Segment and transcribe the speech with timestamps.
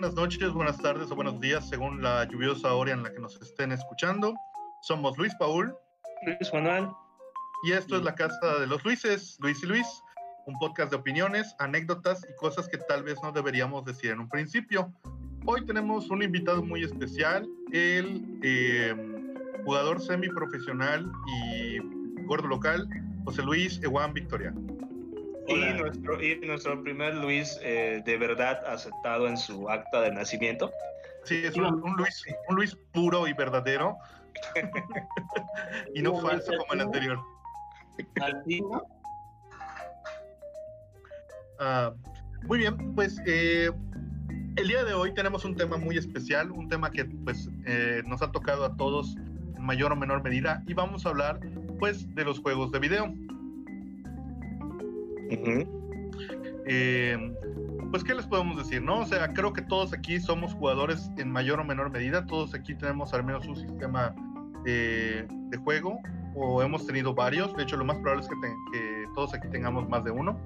[0.00, 3.38] Buenas noches, buenas tardes o buenos días, según la lluviosa hora en la que nos
[3.42, 4.32] estén escuchando.
[4.80, 5.76] Somos Luis Paul.
[6.24, 6.88] Luis Manuel.
[7.64, 9.86] Y esto es la Casa de los Luises, Luis y Luis,
[10.46, 14.30] un podcast de opiniones, anécdotas y cosas que tal vez no deberíamos decir en un
[14.30, 14.90] principio.
[15.44, 18.94] Hoy tenemos un invitado muy especial, el eh,
[19.66, 21.78] jugador semiprofesional y
[22.24, 22.88] gordo local,
[23.26, 24.54] José Luis Ewan Victoria.
[25.50, 30.72] Y nuestro, y nuestro primer Luis eh, de verdad aceptado en su acta de nacimiento.
[31.24, 33.96] Sí, es un, Luis, un Luis puro y verdadero.
[35.94, 37.20] y no falso como el anterior.
[41.58, 41.92] Ah,
[42.44, 43.70] muy bien, pues eh,
[44.56, 48.22] el día de hoy tenemos un tema muy especial, un tema que pues eh, nos
[48.22, 51.40] ha tocado a todos en mayor o menor medida y vamos a hablar
[51.78, 53.14] pues de los juegos de video.
[56.66, 57.16] Eh,
[57.90, 58.82] pues, ¿qué les podemos decir?
[58.82, 62.26] No, o sea, creo que todos aquí somos jugadores en mayor o menor medida.
[62.26, 64.14] Todos aquí tenemos al menos un sistema
[64.66, 65.98] eh, de juego
[66.34, 67.56] o hemos tenido varios.
[67.56, 68.34] De hecho, lo más probable es que,
[68.72, 70.38] que todos aquí tengamos más de uno,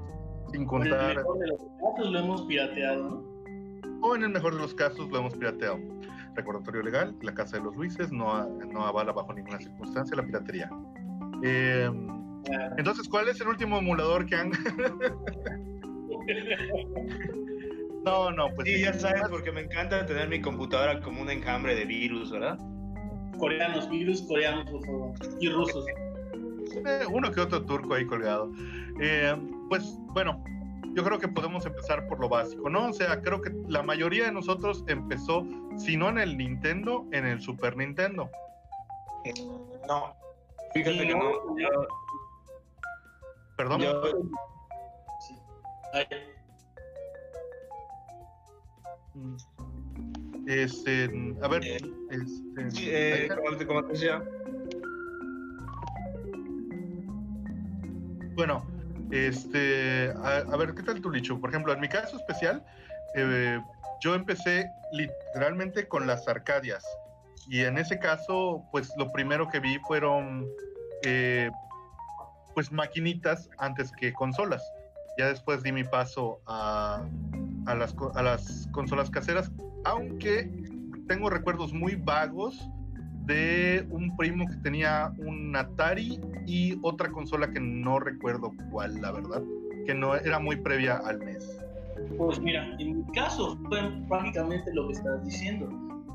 [0.51, 1.11] sin contar.
[1.11, 3.35] En el mejor de los casos lo hemos pirateado.
[4.01, 5.79] O en el mejor de los casos lo hemos pirateado.
[6.35, 10.71] Recordatorio legal: la casa de los Luises no, no avala bajo ninguna circunstancia la piratería.
[11.43, 11.91] Eh,
[12.77, 14.51] entonces, ¿cuál es el último emulador que han.?
[18.05, 18.69] no, no, pues.
[18.69, 22.59] Sí, ya sabes, porque me encanta tener mi computadora como un enjambre de virus, ¿verdad?
[23.39, 25.13] Coreanos, virus coreanos, por favor.
[25.41, 25.85] Y rusos.
[26.87, 28.51] Eh, uno que otro turco ahí colgado.
[29.01, 29.35] Eh,
[29.69, 30.43] pues bueno,
[30.95, 32.89] yo creo que podemos empezar por lo básico, ¿no?
[32.89, 37.27] O sea, creo que la mayoría de nosotros empezó, si no en el Nintendo, en
[37.27, 38.31] el Super Nintendo.
[39.89, 40.15] No,
[40.73, 41.33] fíjate que no.
[43.57, 43.83] Perdón.
[50.47, 51.11] Este,
[51.41, 51.79] a ver, eh,
[52.11, 53.29] este, sí, eh,
[53.67, 54.23] ¿cómo, te, decía?
[58.35, 58.67] Bueno,
[59.11, 61.41] este, a, ver, ¿qué tal tu licho?
[61.41, 62.65] Por ejemplo, en mi caso especial,
[63.15, 63.61] eh,
[64.01, 66.85] yo empecé literalmente con las Arcadias.
[67.49, 70.47] Y en ese caso, pues lo primero que vi fueron
[71.05, 71.51] eh,
[72.55, 74.63] pues maquinitas antes que consolas.
[75.19, 77.05] Ya después di mi paso a,
[77.67, 79.53] a, las, a las consolas caseras,
[79.85, 80.51] aunque
[81.07, 82.69] tengo recuerdos muy vagos
[83.27, 89.13] de un primo que tenía un Atari y otra consola que no recuerdo cuál, la
[89.13, 89.43] verdad,
[89.87, 91.59] que no era muy previa al mes.
[92.19, 95.69] Pues mira, en mi caso fue prácticamente lo que estás diciendo.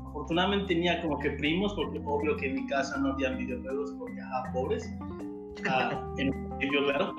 [0.08, 4.20] Afortunadamente tenía como que primos, porque obvio que en mi casa no había videojuegos porque,
[4.20, 4.88] a pobres
[6.18, 6.28] en
[6.60, 7.14] el claro.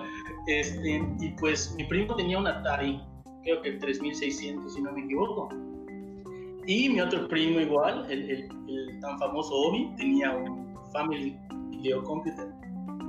[0.48, 3.02] Este, y pues mi primo tenía un Atari,
[3.44, 5.50] creo que el 3600, si no me equivoco.
[6.68, 11.38] Y mi otro primo igual, el, el, tan famoso Obi, tenía un Family
[11.70, 12.48] Video Computer.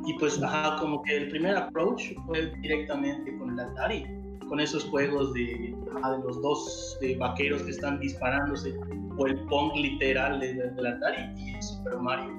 [0.06, 4.04] Y pues, ajá, como que el primer approach fue directamente con el Atari,
[4.48, 8.74] con esos juegos de, de los dos vaqueros que están disparándose,
[9.16, 12.30] o el Pong literal del de, Atari y Super Mario.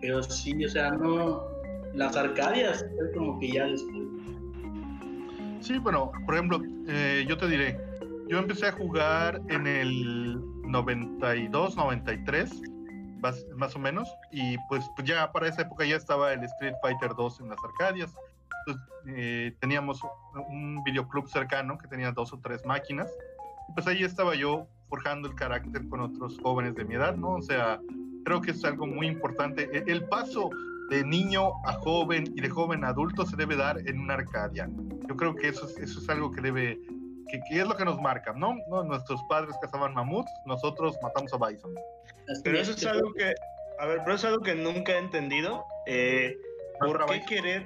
[0.00, 1.42] Pero sí, o sea, no,
[1.94, 4.02] las Arcadias es como que ya después.
[5.60, 7.78] Sí, bueno, por ejemplo, eh, yo te diré,
[8.28, 12.62] yo empecé a jugar en el 92, 93,
[13.20, 16.74] más, más o menos, y pues, pues, ya para esa época ya estaba el Street
[16.82, 18.14] Fighter 2 en las Arcadias.
[18.66, 20.00] Entonces, eh, teníamos
[20.48, 23.10] un videoclub cercano que tenía dos o tres máquinas,
[23.68, 27.34] y pues ahí estaba yo forjando el carácter con otros jóvenes de mi edad, ¿no?
[27.34, 27.80] O sea,
[28.24, 29.70] creo que es algo muy importante.
[29.72, 30.50] E, el paso
[30.92, 34.68] de niño a joven y de joven a adulto se debe dar en una Arcadia.
[35.08, 36.78] Yo creo que eso es, eso es algo que debe,
[37.28, 38.56] que, es lo que nos marca, ¿no?
[38.68, 38.84] ¿no?
[38.84, 41.74] Nuestros padres cazaban mamuts, nosotros matamos a bison.
[42.44, 43.32] Pero eso es algo que,
[43.78, 45.64] a ver, pero eso es algo que nunca he entendido.
[45.86, 46.36] Eh,
[46.78, 47.64] ¿Por qué querer,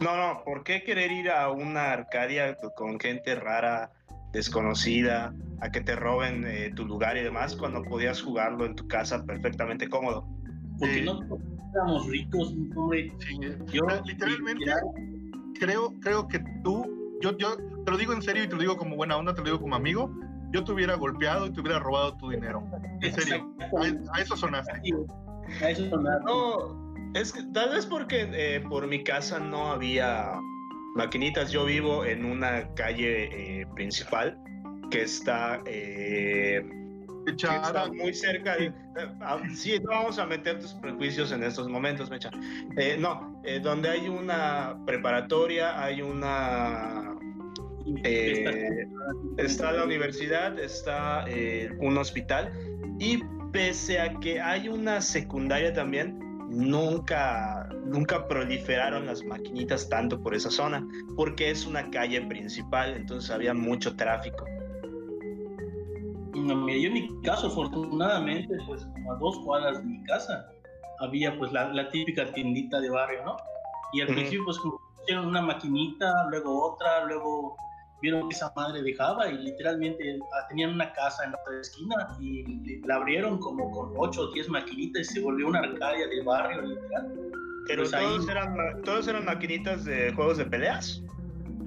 [0.00, 3.92] no, no, por qué querer ir a una Arcadia con gente rara,
[4.32, 8.88] desconocida, a que te roben eh, tu lugar y demás, cuando podías jugarlo en tu
[8.88, 10.26] casa perfectamente cómodo?
[10.80, 11.20] Porque no
[11.74, 13.12] éramos ricos, hombre.
[13.72, 14.64] yo, literalmente,
[15.58, 18.76] creo, creo que tú, yo, yo te lo digo en serio y te lo digo
[18.76, 20.10] como buena onda, te lo digo como amigo,
[20.52, 22.64] yo te hubiera golpeado y te hubiera robado tu dinero.
[23.02, 23.52] En serio,
[24.12, 24.80] a, eso sonaste.
[25.60, 26.24] A eso sonaste.
[26.24, 30.32] No, es que tal vez porque eh, por mi casa no había
[30.94, 31.50] maquinitas.
[31.50, 34.38] Yo vivo en una calle eh, principal
[34.90, 36.64] que está eh,
[37.26, 38.56] Está muy cerca.
[38.56, 38.72] De,
[39.20, 42.30] ah, sí, no vamos a meter tus prejuicios en estos momentos, Mecha.
[42.76, 47.14] Eh, no, eh, donde hay una preparatoria, hay una
[48.02, 48.86] Eh,
[49.36, 52.50] está la universidad, está eh, un hospital
[52.98, 53.22] y
[53.52, 56.18] pese a que hay una secundaria también,
[56.48, 60.82] nunca, nunca proliferaron las maquinitas tanto por esa zona,
[61.14, 64.46] porque es una calle principal, entonces había mucho tráfico.
[66.34, 70.48] No, mira, yo en mi caso, afortunadamente, pues como a dos cuadras de mi casa,
[71.00, 73.36] había pues la, la típica tiendita de barrio, ¿no?
[73.92, 77.56] Y al principio pues como pusieron una maquinita, luego otra, luego
[78.02, 82.16] vieron que esa madre dejaba y literalmente ah, tenían una casa en la otra esquina
[82.20, 86.22] y la abrieron como con 8 o 10 maquinitas y se volvió una arcadia de
[86.22, 87.14] barrio literal.
[87.66, 91.02] Pero pues todos, eran, todos eran maquinitas de juegos de peleas.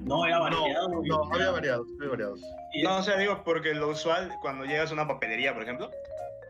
[0.04, 0.88] No, era variado.
[1.04, 2.40] No, había variados, había variados.
[2.82, 5.90] No, o sea, digo, porque lo usual cuando llegas a una papelería, por ejemplo,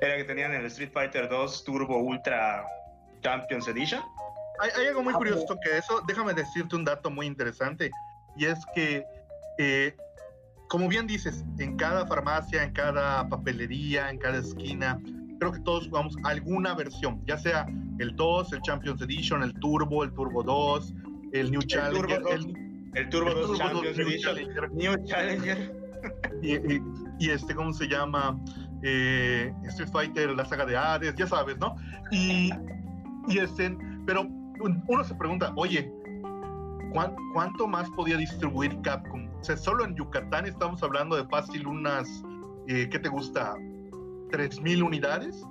[0.00, 2.64] era que tenían el Street Fighter 2 Turbo Ultra
[3.22, 4.02] Champions Edition.
[4.60, 7.90] Hay, algo muy ah, curioso que eso, déjame decirte un dato muy interesante,
[8.36, 9.04] y es que
[9.58, 9.94] eh,
[10.68, 15.00] como bien dices, en cada farmacia, en cada papelería, en cada esquina,
[15.38, 17.66] creo que todos jugamos alguna versión, ya sea
[17.98, 20.94] el 2, el Champions Edition, el Turbo, el Turbo 2,
[21.32, 22.22] el New Challenger.
[22.30, 24.36] El, Turbo 2 Champions Edition,
[24.72, 25.74] New Challenger.
[26.42, 28.38] Y, este, ¿cómo se llama?
[28.82, 31.74] Eh, Street Fighter, la saga de Hades, ya sabes, ¿no?
[32.12, 32.50] Y,
[33.28, 33.76] y este,
[34.06, 34.22] pero
[34.86, 35.92] uno se pregunta, oye,
[37.34, 39.28] ¿cuánto más podía distribuir Capcom?
[39.40, 42.08] O sea, solo en Yucatán estamos hablando de fácil unas,
[42.66, 43.54] eh, ¿qué te gusta?
[44.30, 45.44] 3.000 unidades.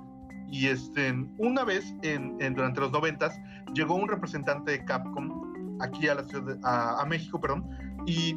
[0.50, 3.38] Y este, una vez en, durante los noventas
[3.74, 5.47] llegó un representante de Capcom
[5.80, 7.68] aquí a, la ciudad a, México, perdón,
[8.06, 8.36] y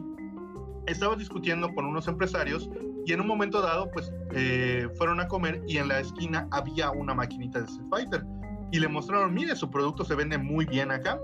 [0.88, 2.70] estaba discutiendo con unos empresarios
[3.06, 6.92] y en un momento dado pues eh, fueron a comer y en la esquina había
[6.92, 8.26] una maquinita de Street Fighter
[8.72, 11.20] y le mostraron, mire, su producto se vende muy bien acá.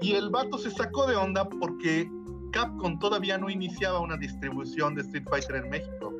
[0.00, 2.10] Y el vato se sacó de onda porque
[2.52, 6.12] Capcom todavía no iniciaba una distribución de Street Fighter en México.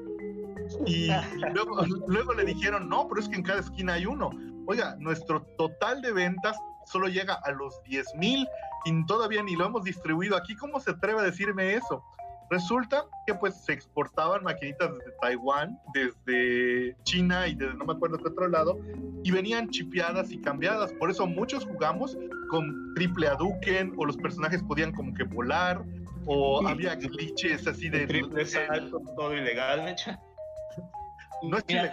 [0.87, 1.09] Y
[2.07, 4.31] luego, le dijeron, no, pero es que en cada esquina hay uno.
[4.67, 6.57] Oiga, nuestro total de ventas
[6.87, 8.47] solo llega a los 10 mil
[8.85, 10.57] y todavía ni lo hemos distribuido aquí.
[10.57, 12.05] ¿Cómo se atreve a decirme eso?
[12.51, 18.19] Resulta que pues se exportaban maquinitas desde Taiwán, desde China y desde no me acuerdo
[18.19, 18.79] qué otro lado,
[19.23, 20.93] y venían chipeadas y cambiadas.
[20.93, 22.19] Por eso muchos jugamos
[22.51, 25.83] con triple Aduken o los personajes podían como que volar
[26.27, 28.07] o había glitches así de...
[28.07, 30.21] Triple salto, todo ilegal, mecha.
[31.43, 31.91] No es ilegal,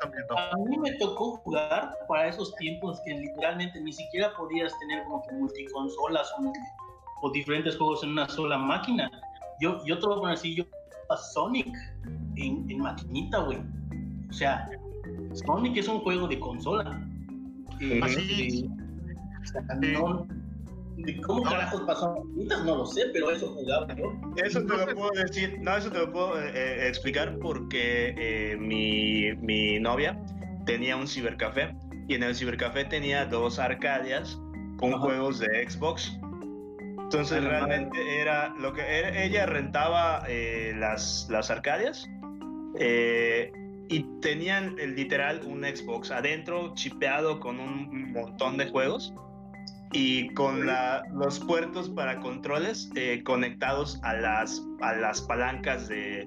[0.00, 5.04] también, A mí me tocó jugar para esos tiempos que literalmente ni siquiera podías tener
[5.04, 6.52] como que multiconsolas o,
[7.26, 9.10] o diferentes juegos en una sola máquina.
[9.60, 10.64] Yo, yo te lo voy a poner así, yo
[11.10, 11.68] a Sonic
[12.36, 13.58] en, en maquinita, güey.
[14.30, 14.70] O sea,
[15.46, 17.00] Sonic es un juego de consola.
[17.80, 18.70] Eh, así.
[19.42, 20.26] o sea, no,
[21.26, 22.24] ¿Cómo carajos pasó?
[22.64, 24.12] No lo sé, pero eso jugaba yo.
[24.36, 28.56] Eso te lo puedo decir, no, eso te lo puedo eh, eh, explicar porque eh,
[28.56, 30.20] mi, mi, novia
[30.66, 31.74] tenía un cibercafé
[32.08, 34.38] y en el cibercafé tenía dos arcadias
[34.78, 36.18] con juegos de Xbox.
[37.04, 38.82] Entonces realmente era lo que
[39.24, 40.24] ella rentaba
[40.76, 42.08] las, las arcadias
[42.78, 49.12] y tenían el literal un Xbox adentro chipeado con un montón de juegos
[49.92, 56.26] y con la, los puertos para controles eh, conectados a las, a las palancas de,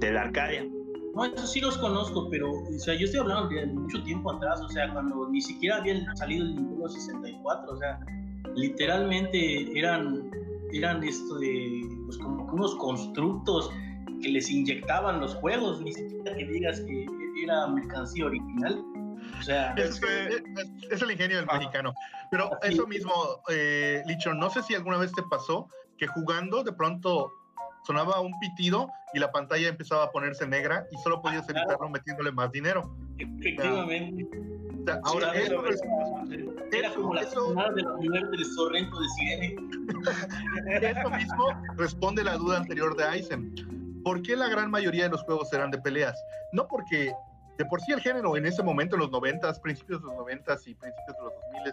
[0.00, 0.66] de, la Arcadia.
[1.14, 4.60] No, eso sí los conozco, pero o sea, yo estoy hablando de mucho tiempo atrás,
[4.60, 7.98] o sea, cuando ni siquiera había salido el Nintendo 64, o sea,
[8.54, 10.30] literalmente eran,
[10.72, 13.70] eran esto de, pues como unos constructos
[14.22, 17.06] que les inyectaban los juegos, ni siquiera que digas que
[17.42, 18.84] era mercancía original.
[19.38, 20.00] O sea, es,
[21.02, 21.94] el ingenio del mexicano.
[22.30, 26.72] Pero eso mismo, eh, Licho, no sé si alguna vez te pasó que jugando de
[26.72, 27.32] pronto
[27.86, 32.32] sonaba un pitido y la pantalla empezaba a ponerse negra y solo podías evitarlo metiéndole
[32.32, 32.94] más dinero.
[33.18, 34.28] Efectivamente.
[35.04, 35.62] ahora eso,
[36.72, 39.56] era como la eso, de los del Sorrento de Sirene.
[41.00, 43.54] eso mismo responde la duda anterior de Aizen.
[44.04, 46.22] ¿Por qué la gran mayoría de los juegos eran de peleas?
[46.52, 47.12] No porque
[47.58, 50.52] de por sí el género en ese momento, en los 90, principios de los 90
[50.66, 51.72] y principios de los 2000,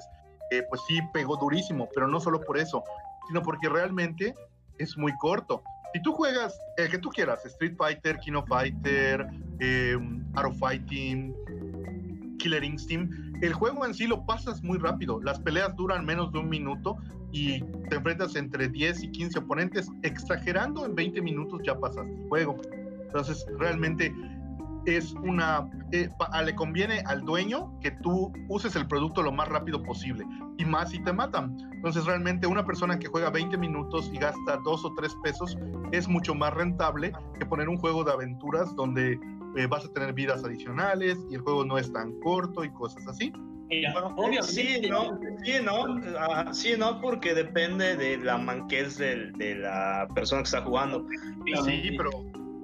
[0.51, 2.83] eh, pues sí pegó durísimo, pero no solo por eso,
[3.27, 4.35] sino porque realmente
[4.79, 5.63] es muy corto.
[5.93, 9.27] Si tú juegas el que tú quieras, Street Fighter, Kino Fighter,
[9.59, 9.97] eh,
[10.33, 11.33] Arrow Fighting,
[12.39, 15.21] Killer Instinct, el juego en sí lo pasas muy rápido.
[15.21, 16.97] Las peleas duran menos de un minuto
[17.31, 19.89] y te enfrentas entre 10 y 15 oponentes.
[20.03, 22.57] Exagerando, en 20 minutos ya pasaste el juego.
[23.07, 24.13] Entonces, realmente
[24.85, 26.09] es una, eh,
[26.43, 30.25] le conviene al dueño que tú uses el producto lo más rápido posible
[30.57, 31.57] y más si te matan.
[31.73, 35.57] Entonces realmente una persona que juega 20 minutos y gasta 2 o 3 pesos
[35.91, 39.19] es mucho más rentable que poner un juego de aventuras donde
[39.57, 43.07] eh, vas a tener vidas adicionales y el juego no es tan corto y cosas
[43.07, 43.31] así.
[44.43, 50.43] sí, no, sí, no, sí, no, porque depende de la manquez de, de la persona
[50.43, 51.07] que está jugando.
[51.65, 52.11] Sí, pero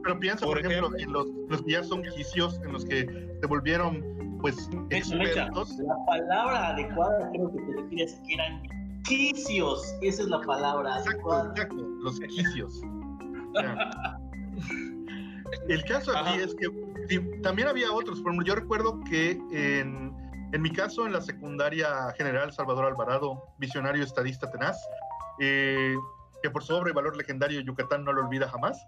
[0.04, 3.06] pero piensa, por, ejemplo, en los, los que ya son quicios, en los que
[3.40, 5.78] se volvieron, pues, expertos.
[5.80, 8.62] La palabra adecuada creo que te refieres que eran
[9.04, 9.96] quicios.
[10.02, 12.82] Esa es la palabra exacto, Exacto, los quicios.
[15.68, 16.70] El caso aquí es que
[17.44, 18.22] también había otros.
[18.22, 20.16] Por ejemplo, yo recuerdo que en,
[20.54, 24.78] en, mi caso, en la secundaria general Salvador Alvarado, visionario estadista tenaz,
[25.40, 25.96] eh,
[26.42, 28.86] que por su obra y valor legendario Yucatán no lo olvida jamás,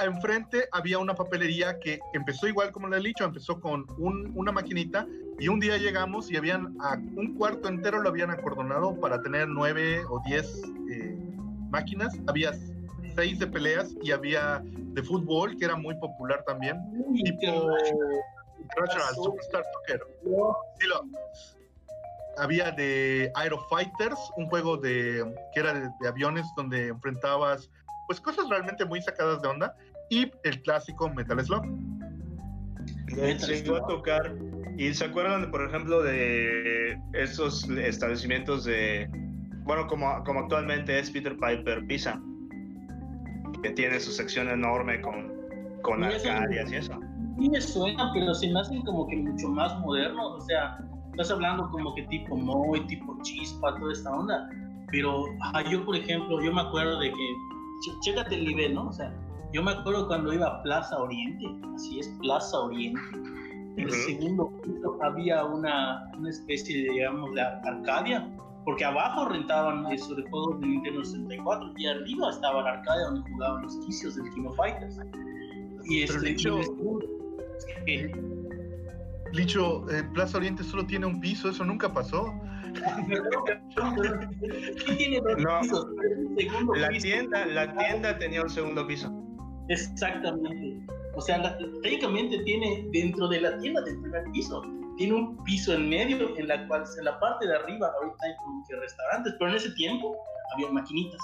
[0.00, 5.06] enfrente había una papelería que empezó igual como le he dicho, empezó con una maquinita
[5.38, 9.48] y un día llegamos y habían a un cuarto entero lo habían acordonado para tener
[9.48, 11.16] nueve o diez eh,
[11.70, 12.14] máquinas.
[12.26, 12.52] Había
[13.14, 16.76] seis de peleas y había de fútbol que era muy popular también,
[17.24, 17.68] tipo
[18.60, 20.00] International Superstar Soccer.
[22.38, 27.70] había de Aero Fighters, un juego de que era de aviones donde enfrentabas
[28.06, 29.76] pues cosas realmente muy sacadas de onda
[30.14, 31.64] y el clásico Metal Slug.
[33.08, 34.34] Llegó a tocar
[34.78, 39.08] y se acuerdan, por ejemplo, de esos establecimientos de,
[39.64, 42.20] bueno, como, como actualmente es Peter Piper Pizza,
[43.62, 45.32] que tiene su sección enorme con,
[45.82, 46.98] con arcadias y eso.
[47.38, 50.78] Sí me suena, pero se me hacen como que mucho más modernos, o sea,
[51.10, 54.48] estás hablando como que tipo Moy, tipo Chispa, toda esta onda,
[54.90, 55.24] pero
[55.70, 57.36] yo, por ejemplo, yo me acuerdo de que
[58.02, 58.88] chécate el nivel, ¿no?
[58.88, 59.12] O sea,
[59.54, 61.46] yo me acuerdo cuando iba a Plaza Oriente,
[61.76, 63.00] así es, Plaza Oriente.
[63.76, 68.28] En el segundo piso había una, una especie de, digamos, de Arcadia,
[68.64, 73.30] porque abajo rentaban eso de juegos de Nintendo 64 y arriba estaba la Arcadia donde
[73.30, 74.98] jugaban los quicios del Kino Fighters.
[75.84, 76.58] Y este, Licho,
[79.32, 82.34] Licho eh, Plaza Oriente solo tiene un piso, eso nunca pasó
[84.98, 85.36] tiene dos
[86.76, 89.23] la tienda, la tienda tenía un segundo piso.
[89.68, 90.86] Exactamente.
[91.14, 94.62] O sea, técnicamente tiene dentro de la tienda del primer piso,
[94.96, 98.36] tiene un piso en medio en la cual en la parte de arriba ahorita hay
[98.36, 100.16] como que restaurantes, pero en ese tiempo
[100.54, 101.20] había maquinitas.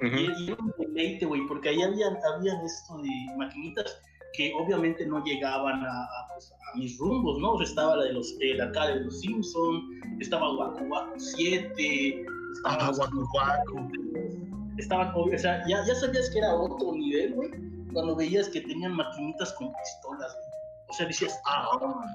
[0.00, 4.00] Y era un deleite, güey, porque ahí había, habían esto de maquinitas
[4.34, 7.60] que obviamente no llegaban a, pues, a, mis rumbos, ¿no?
[7.60, 9.82] estaba la de los, de la cara de los Simpsons,
[10.20, 13.90] estaba Waku Waku 7, estaba ah, Waku Waku.
[14.78, 17.50] Estaban, o sea, ya, ya sabías que era otro nivel, güey,
[17.92, 20.48] cuando veías que tenían maquinitas con pistolas, güey.
[20.88, 22.06] O sea, decías, ah,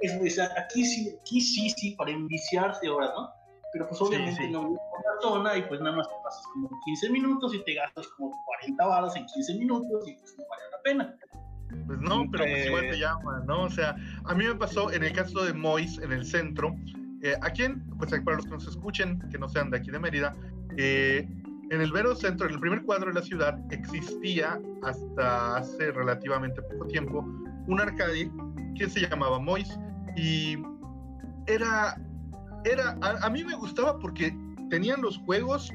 [0.00, 3.30] es, o sea, aquí sí, aquí sí, sí, para enviciarse ahora, ¿no?
[3.72, 6.70] Pero pues obviamente no vives por la zona y pues nada más te pasas como
[6.86, 10.62] 15 minutos y te gastas como 40 balas en 15 minutos y pues no vale
[10.70, 11.16] la pena.
[11.86, 13.64] Pues no, pero pues igual te llama, ¿no?
[13.64, 16.74] O sea, a mí me pasó en el caso de Mois, en el centro,
[17.22, 19.98] eh, aquí, en, pues para los que nos escuchen, que no sean de aquí de
[19.98, 20.34] Mérida,
[20.76, 21.28] eh,
[21.70, 26.62] en el vero centro, en el primer cuadro de la ciudad, existía hasta hace relativamente
[26.62, 27.20] poco tiempo
[27.66, 28.30] un arcade
[28.76, 29.68] que se llamaba Mois
[30.16, 30.56] y
[31.46, 32.00] era,
[32.64, 34.34] era a, mí me gustaba porque
[34.70, 35.70] tenían los juegos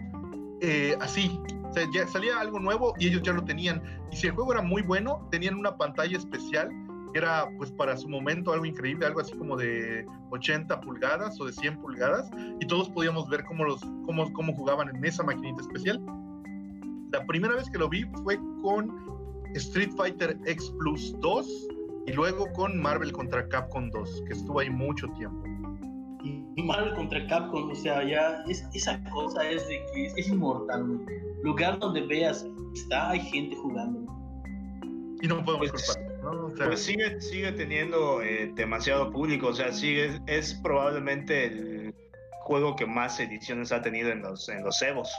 [0.62, 1.40] eh, así,
[1.74, 3.82] sea, ya salía algo nuevo y ellos ya lo tenían.
[4.12, 6.70] Y si el juego era muy bueno, tenían una pantalla especial
[7.14, 11.54] era pues para su momento algo increíble, algo así como de 80 pulgadas o de
[11.54, 12.30] 100 pulgadas
[12.60, 16.02] y todos podíamos ver cómo, los, cómo, cómo jugaban en esa maquinita especial.
[17.12, 18.92] La primera vez que lo vi fue con
[19.54, 21.68] Street Fighter X Plus 2
[22.08, 25.44] y luego con Marvel contra Capcom 2, que estuvo ahí mucho tiempo.
[26.56, 31.06] Marvel contra Capcom, o sea, ya es, esa cosa es de que es, inmortal,
[31.44, 34.00] lugar donde veas está, hay gente jugando.
[35.22, 36.54] Y no podemos pues, ¿no?
[36.56, 41.96] pues sigue, sigue teniendo eh, demasiado público, o sea, sigue, es probablemente el
[42.42, 45.12] juego que más ediciones ha tenido en los, en los Evos.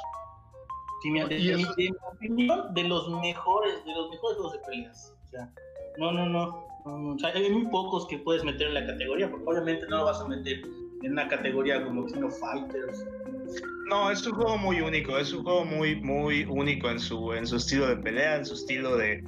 [1.02, 5.14] Sí, mi, opinión, de los mejores, de los mejores juegos de peleas.
[5.26, 5.52] O sea,
[5.98, 7.12] no, no, no.
[7.12, 10.04] o sea, hay muy pocos que puedes meter en la categoría, porque obviamente no lo
[10.06, 10.62] vas a meter
[11.02, 13.04] en una categoría como King of Fighters
[13.86, 17.46] no, es un juego muy único, es un juego muy, muy único en su, en
[17.46, 19.22] su estilo de pelea, en su estilo de,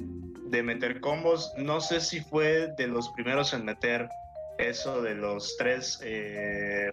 [0.50, 1.52] de meter combos.
[1.56, 4.08] No sé si fue de los primeros en meter
[4.58, 6.90] eso de los tres, eh,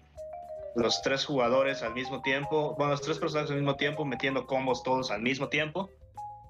[0.76, 4.84] los tres jugadores al mismo tiempo, bueno, los tres personajes al mismo tiempo, metiendo combos
[4.84, 5.90] todos al mismo tiempo.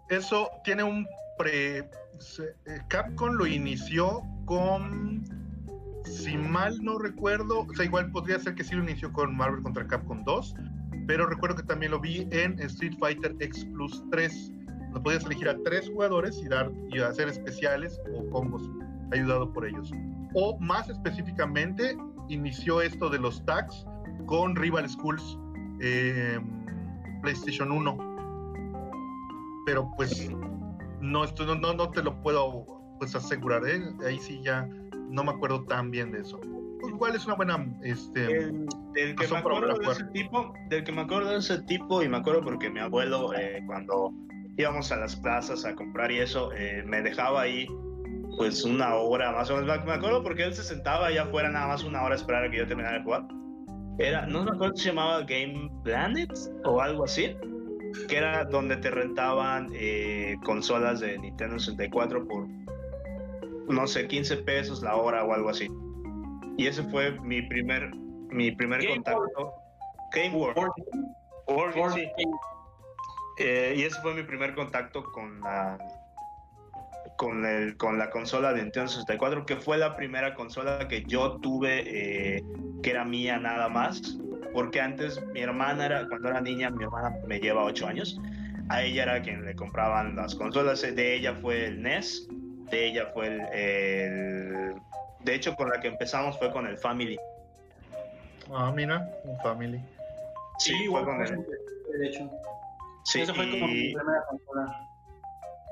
[0.10, 1.07] Eso tiene un
[1.38, 1.79] pre...
[1.79, 5.24] Eh, Capcom lo inició Capcom,
[6.05, 9.63] si mal no recuerdo, o sea, igual podría ser que sí lo inició con Marvel
[9.63, 10.55] contra Capcom 2,
[11.07, 14.51] pero recuerdo que también lo vi en Street Fighter X Plus 3.
[14.94, 18.70] Lo podías elegir a tres jugadores y, dar, y hacer especiales o combos
[19.12, 19.92] ayudado por ellos.
[20.34, 21.98] O más específicamente,
[22.30, 23.86] inició esto de los tags
[24.26, 25.38] con Rival Schools
[25.82, 26.40] eh,
[27.22, 27.98] PlayStation 1.
[29.66, 30.30] Pero pues
[31.00, 32.66] no, esto, no, no, te lo puedo
[33.00, 33.82] pues asegurar, ¿eh?
[34.06, 34.68] ahí sí ya
[35.10, 36.40] no me acuerdo tan bien de eso.
[36.80, 40.92] Pues, igual es una buena este del, que me acuerdo de ese tipo, del que
[40.92, 44.14] me acuerdo de ese tipo y me acuerdo porque mi abuelo eh, cuando
[44.57, 47.67] íbamos a las plazas a comprar y eso eh, me dejaba ahí
[48.38, 49.86] pues una hora más o menos.
[49.86, 52.51] Me acuerdo porque él se sentaba allá afuera nada más una hora a esperar a
[52.51, 53.25] que yo terminara de jugar.
[54.00, 56.31] Era, no me acuerdo si se llamaba Game Planet
[56.65, 57.36] o algo así,
[58.07, 62.48] que era donde te rentaban eh, consolas de Nintendo 64 por,
[63.67, 65.69] no sé, 15 pesos la hora o algo así.
[66.57, 67.93] Y ese fue mi primer,
[68.29, 69.53] mi primer contacto.
[70.12, 70.72] Game World.
[73.38, 75.78] Eh, y ese fue mi primer contacto con la
[77.16, 81.38] con, el, con la consola de Nintendo 64, que fue la primera consola que yo
[81.42, 82.44] tuve eh,
[82.82, 84.02] que era mía nada más,
[84.52, 88.20] porque antes mi hermana era, cuando era niña, mi hermana me lleva 8 años,
[88.70, 92.27] a ella era quien le compraban las consolas, de ella fue el NES,
[92.72, 94.74] de ella fue el,
[95.20, 97.18] de hecho con la que empezamos fue con el Family.
[98.51, 99.81] Ah, mira, un Family.
[100.60, 101.46] Sí, fue con el...
[102.00, 102.29] De hecho.
[103.03, 104.87] Sí, Eso fue como mi primera consola.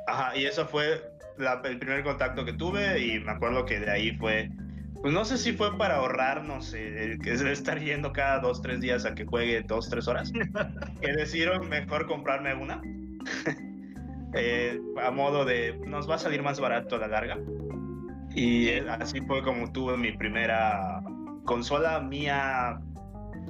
[0.08, 1.02] Ajá, y eso fue
[1.64, 4.50] el primer contacto que tuve y me acuerdo que de ahí fue,
[5.02, 8.62] pues no sé si fue para ahorrar, no sé, que es estar yendo cada dos,
[8.62, 10.32] tres días a que juegue dos, tres horas,
[11.02, 12.82] que decidieron mejor comprarme una,
[14.36, 17.38] eh, a modo de, nos va a salir más barato a la larga.
[18.34, 21.02] Y así fue como tuve mi primera
[21.46, 22.80] consola mía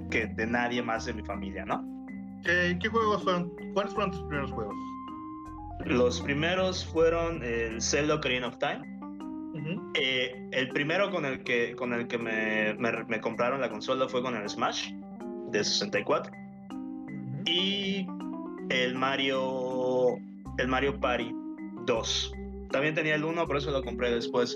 [0.10, 1.92] que de nadie más de mi familia, ¿no?
[2.44, 3.52] ¿Qué, qué juegos fueron?
[3.74, 4.76] ¿Cuáles fueron tus primeros juegos?
[5.86, 8.82] Los primeros fueron el Zelda Ocarina of Time.
[9.96, 14.22] Eh, el primero con el que, con el que me, me, compraron la consola fue
[14.22, 14.92] con el Smash
[15.52, 16.32] de 64.
[17.46, 18.08] Y
[18.70, 20.18] el Mario,
[20.58, 21.34] el Mario Party
[21.86, 22.34] 2.
[22.72, 24.56] También tenía el 1, por eso lo compré después.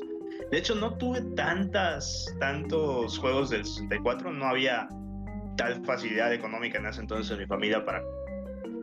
[0.51, 4.31] De hecho, no tuve tantas, tantos juegos del 64.
[4.31, 4.87] No había
[5.57, 8.03] tal facilidad económica en ese entonces en mi familia para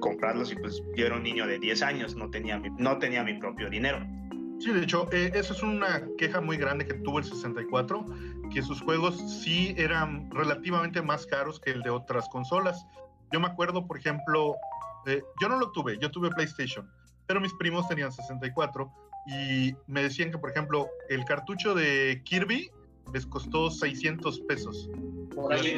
[0.01, 3.23] comprarlos y pues yo era un niño de 10 años, no tenía mi, no tenía
[3.23, 4.05] mi propio dinero.
[4.59, 8.05] Sí, de hecho, eh, eso es una queja muy grande que tuvo el 64,
[8.53, 12.87] que sus juegos sí eran relativamente más caros que el de otras consolas.
[13.33, 14.57] Yo me acuerdo, por ejemplo,
[15.07, 16.89] eh, yo no lo tuve, yo tuve PlayStation,
[17.27, 18.93] pero mis primos tenían 64
[19.27, 22.71] y me decían que, por ejemplo, el cartucho de Kirby
[23.13, 24.89] les costó 600 pesos.
[25.35, 25.77] Por ahí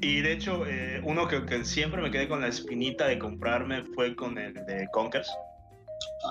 [0.00, 3.84] y de hecho, eh, uno que, que, siempre me quedé con la espinita de comprarme
[3.94, 5.30] fue con el de Conkers.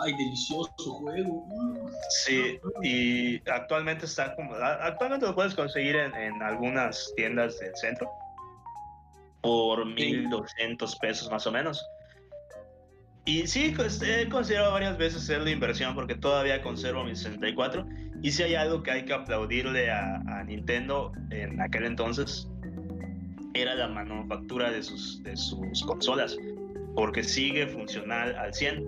[0.03, 1.45] Ay, delicioso juego.
[2.25, 4.53] Sí, y actualmente está como.
[4.55, 8.09] Actualmente lo puedes conseguir en, en algunas tiendas del centro
[9.41, 11.83] por 1200 pesos más o menos.
[13.25, 17.85] Y sí, pues, he considerado varias veces hacer la inversión porque todavía conservo mi 64.
[18.21, 22.47] Y si hay algo que hay que aplaudirle a, a Nintendo en aquel entonces,
[23.53, 26.37] era la manufactura de sus, de sus consolas,
[26.95, 28.85] porque sigue funcional al 100.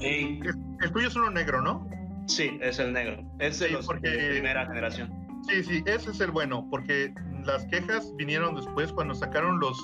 [0.00, 1.88] El tuyo es uno negro, ¿no?
[2.26, 3.22] Sí, es el negro.
[3.38, 4.08] Es de, los, porque...
[4.08, 5.12] de primera generación.
[5.48, 7.12] Sí, sí, ese es el bueno, porque
[7.44, 9.76] las quejas vinieron después cuando sacaron los,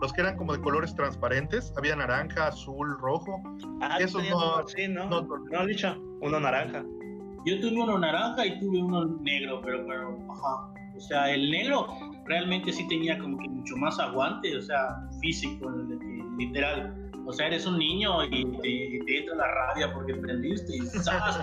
[0.00, 1.72] los que eran como de colores transparentes.
[1.76, 3.40] Había naranja, azul, rojo.
[3.80, 6.84] Ah, Eso no, sí, no, no, no, dicho, uno naranja.
[7.44, 10.72] Yo tuve uno naranja y tuve uno negro, pero, pero, ajá.
[10.96, 11.86] O sea, el negro
[12.24, 15.70] realmente sí tenía como que mucho más aguante, o sea, físico,
[16.38, 16.94] literal.
[17.26, 21.40] O sea, eres un niño y te, entra la rabia porque prendiste y ¡zas!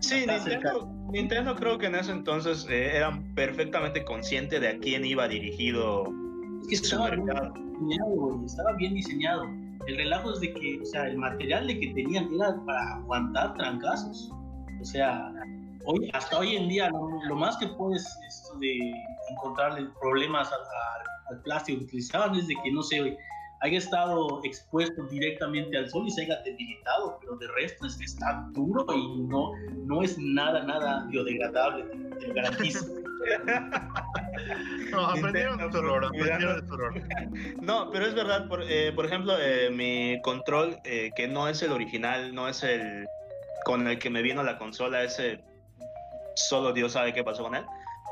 [0.00, 5.04] Sí, Nintendo, Nintendo, creo que en ese entonces eh, era perfectamente consciente de a quién
[5.04, 6.04] iba dirigido
[6.62, 9.65] es que estaba bien diseñado, estaba bien diseñado.
[9.86, 13.54] El relajo es de que, o sea, el material de que tenían era para aguantar
[13.54, 14.30] trancazos.
[14.80, 15.32] O sea,
[15.86, 18.92] hoy, hasta hoy en día lo, más que puedes esto de
[19.30, 23.16] encontrarle problemas al, plástico que utilizaban es de que no sé
[23.60, 28.48] haya estado expuesto directamente al sol y se haya debilitado pero de resto es está
[28.52, 29.50] duro y no
[29.86, 31.84] no es nada nada biodegradable
[32.20, 32.86] te, garantizo
[34.92, 36.94] no, aprendieron de terror, aprendieron de terror.
[37.60, 41.62] No, pero es verdad, por, eh, por ejemplo, eh, mi control, eh, que no es
[41.62, 43.06] el original, no es el
[43.64, 45.40] con el que me vino la consola, ese
[46.36, 47.64] solo Dios sabe qué pasó con él.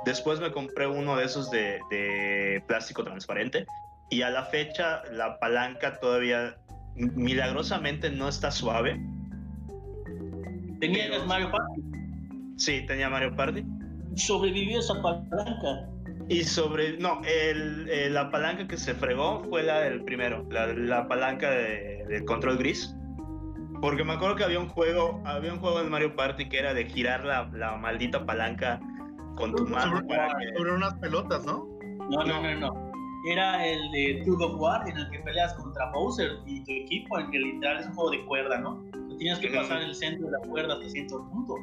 [0.05, 3.65] Después me compré uno de esos de, de plástico transparente
[4.11, 6.57] y a la fecha la palanca todavía
[6.97, 9.01] milagrosamente no está suave.
[10.81, 11.83] ¿Tenías Mario Party?
[12.57, 13.65] Sí, tenía Mario Party.
[14.17, 15.89] ¿Sobrevivió esa palanca?
[16.29, 20.69] Y sobre, no, el, eh, la palanca que se fregó fue la del primero, la,
[20.69, 22.97] la palanca de, del control gris.
[23.83, 26.73] Porque me acuerdo que había un juego, había un juego en Mario Party que era
[26.73, 28.81] de girar la, la maldita palanca
[29.37, 29.99] con tu mano.
[29.99, 30.57] Sobre, para que...
[30.57, 31.69] sobre unas pelotas, ¿no?
[32.09, 32.93] No, no, no, no.
[33.31, 37.19] Era el de Tug of War en el que peleas contra Bowser y tu equipo,
[37.19, 38.83] en que literal es un juego de cuerda, ¿no?
[39.19, 41.55] Tenías que pasar el centro de la cuerda hasta cierto punto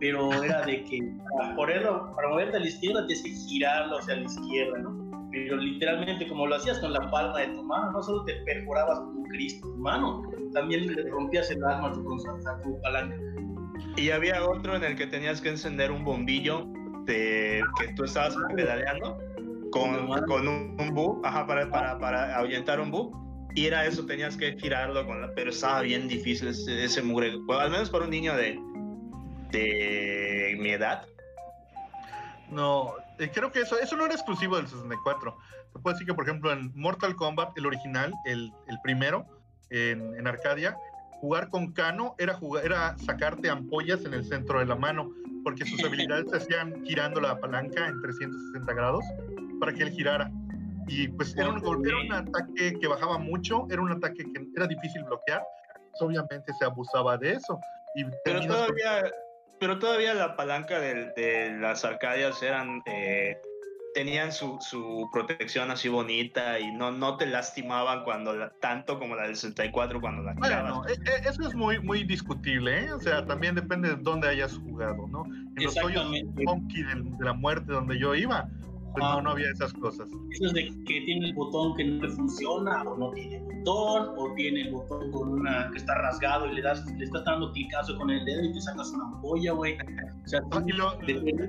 [0.00, 4.16] pero era de que para, ponerlo, para moverte a la izquierda tienes que girarlo hacia
[4.16, 5.28] la izquierda, ¿no?
[5.30, 8.98] Pero literalmente como lo hacías con la palma de tu mano, no solo te perforabas
[9.00, 13.16] un Cristo tu mano, también le rompías el alma a tu, a tu palanca.
[13.96, 16.66] Y había otro en el que tenías que encender un bombillo
[17.04, 19.18] de, que tú estabas pedaleando
[19.70, 23.28] con, con un, un bu, ajá, para, para, para ahuyentar un bu.
[23.54, 25.34] Y era eso, tenías que girarlo con la...
[25.34, 27.36] Pero estaba bien difícil ese, ese mugre.
[27.38, 28.58] Bueno, al menos para un niño de,
[29.50, 31.06] de mi edad.
[32.50, 35.36] No, eh, creo que eso, eso no era exclusivo del 64.
[35.72, 39.26] Te puedo decir que, por ejemplo, en Mortal Kombat, el original, el, el primero,
[39.70, 40.76] en, en, Arcadia,
[41.20, 45.10] jugar con Kano era, jugar, era sacarte ampollas en el centro de la mano,
[45.44, 49.04] porque sus habilidades se hacían girando la palanca en 360 grados
[49.60, 50.30] para que él girara.
[50.86, 54.66] Y pues era un, era un ataque que bajaba mucho, era un ataque que era
[54.66, 55.42] difícil bloquear,
[55.90, 57.60] pues, obviamente se abusaba de eso.
[57.94, 59.10] Y Pero todavía,
[59.58, 63.36] pero todavía la palanca de, de las arcadias eran eh,
[63.94, 69.16] tenían su, su, protección así bonita y no, no te lastimaban cuando la, tanto como
[69.16, 72.92] la del 64 cuando la bueno, e, e, eso es muy muy discutible ¿eh?
[72.92, 75.24] o sea también depende de dónde hayas jugado no
[75.56, 76.06] en los hoyos
[76.44, 78.48] funky de, de la muerte donde yo iba
[78.98, 80.08] pues no, no había esas cosas.
[80.30, 84.14] Eso es de que tiene el botón que no le funciona, o no tiene botón,
[84.16, 87.52] o tiene el botón con una que está rasgado y le das, le estás dando
[87.52, 89.74] clicazo con el dedo y te sacas una ampolla, güey.
[89.74, 90.90] O sea, ah, lo,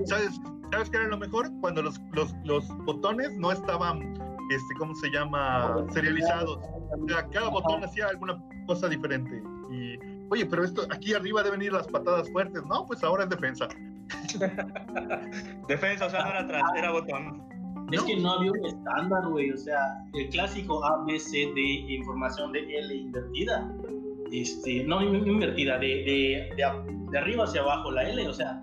[0.05, 0.39] ¿sabes,
[0.71, 1.49] ¿Sabes qué era lo mejor?
[1.61, 4.13] Cuando los, los, los botones no estaban,
[4.51, 5.85] este, ¿cómo se llama?
[5.93, 6.57] Serializados.
[6.57, 9.41] O sea, cada botón hacía alguna cosa diferente.
[9.71, 9.97] Y,
[10.29, 12.63] oye, pero esto, aquí arriba deben ir las patadas fuertes.
[12.65, 13.67] No, pues ahora es defensa.
[15.67, 17.43] Defensa, o sea, no era atrás, era botón.
[17.91, 19.51] Es que no había un estándar, güey.
[19.51, 19.79] O sea,
[20.13, 23.71] el clásico A, B, C, D, información de L invertida.
[24.31, 26.65] Este, no invertida, de, de, de,
[27.11, 28.61] de arriba hacia abajo la L, o sea,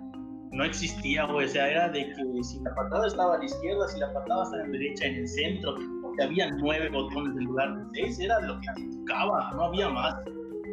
[0.51, 1.45] no existía, güey.
[1.45, 4.43] O sea, era de que si la patada estaba a la izquierda, si la patada
[4.43, 8.19] estaba a la derecha, en el centro, porque había nueve botones en lugar de seis,
[8.19, 8.67] era lo que
[8.99, 10.15] tocaba, no había más.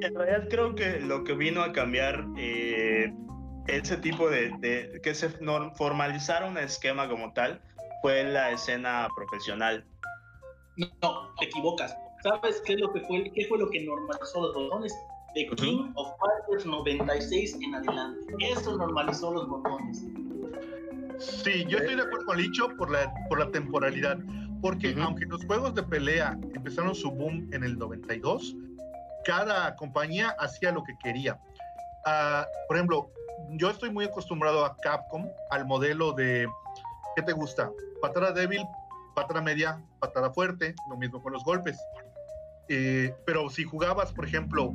[0.01, 3.13] En realidad creo que lo que vino a cambiar eh,
[3.66, 7.61] ese tipo de, de, que se formalizara un esquema como tal
[8.03, 9.85] fue la escena profesional.
[10.77, 11.96] No, te equivocas.
[12.22, 14.94] ¿Sabes qué es lo que fue, qué fue lo que normalizó los botones?
[15.35, 18.35] De King of Fighters 96 en adelante.
[18.38, 20.05] Eso normalizó los botones.
[21.18, 24.18] Sí, yo estoy de acuerdo con Licho por la, por la temporalidad,
[24.61, 25.05] porque uh -huh.
[25.05, 28.57] aunque los juegos de pelea empezaron su boom en el 92,
[29.24, 31.38] cada compañía hacía lo que quería.
[32.07, 33.11] Uh, por ejemplo,
[33.51, 36.49] yo estoy muy acostumbrado a Capcom, al modelo de,
[37.17, 37.71] ¿qué te gusta?
[38.01, 38.62] Patada débil,
[39.14, 41.79] patada media, patada fuerte, lo mismo con los golpes.
[42.69, 44.75] Eh, pero si jugabas, por ejemplo,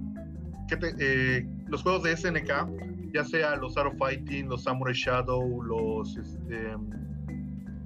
[0.68, 5.62] te, eh, los juegos de SNK, ya sea los Art of Fighting, los Samurai Shadow,
[5.64, 6.76] los, este,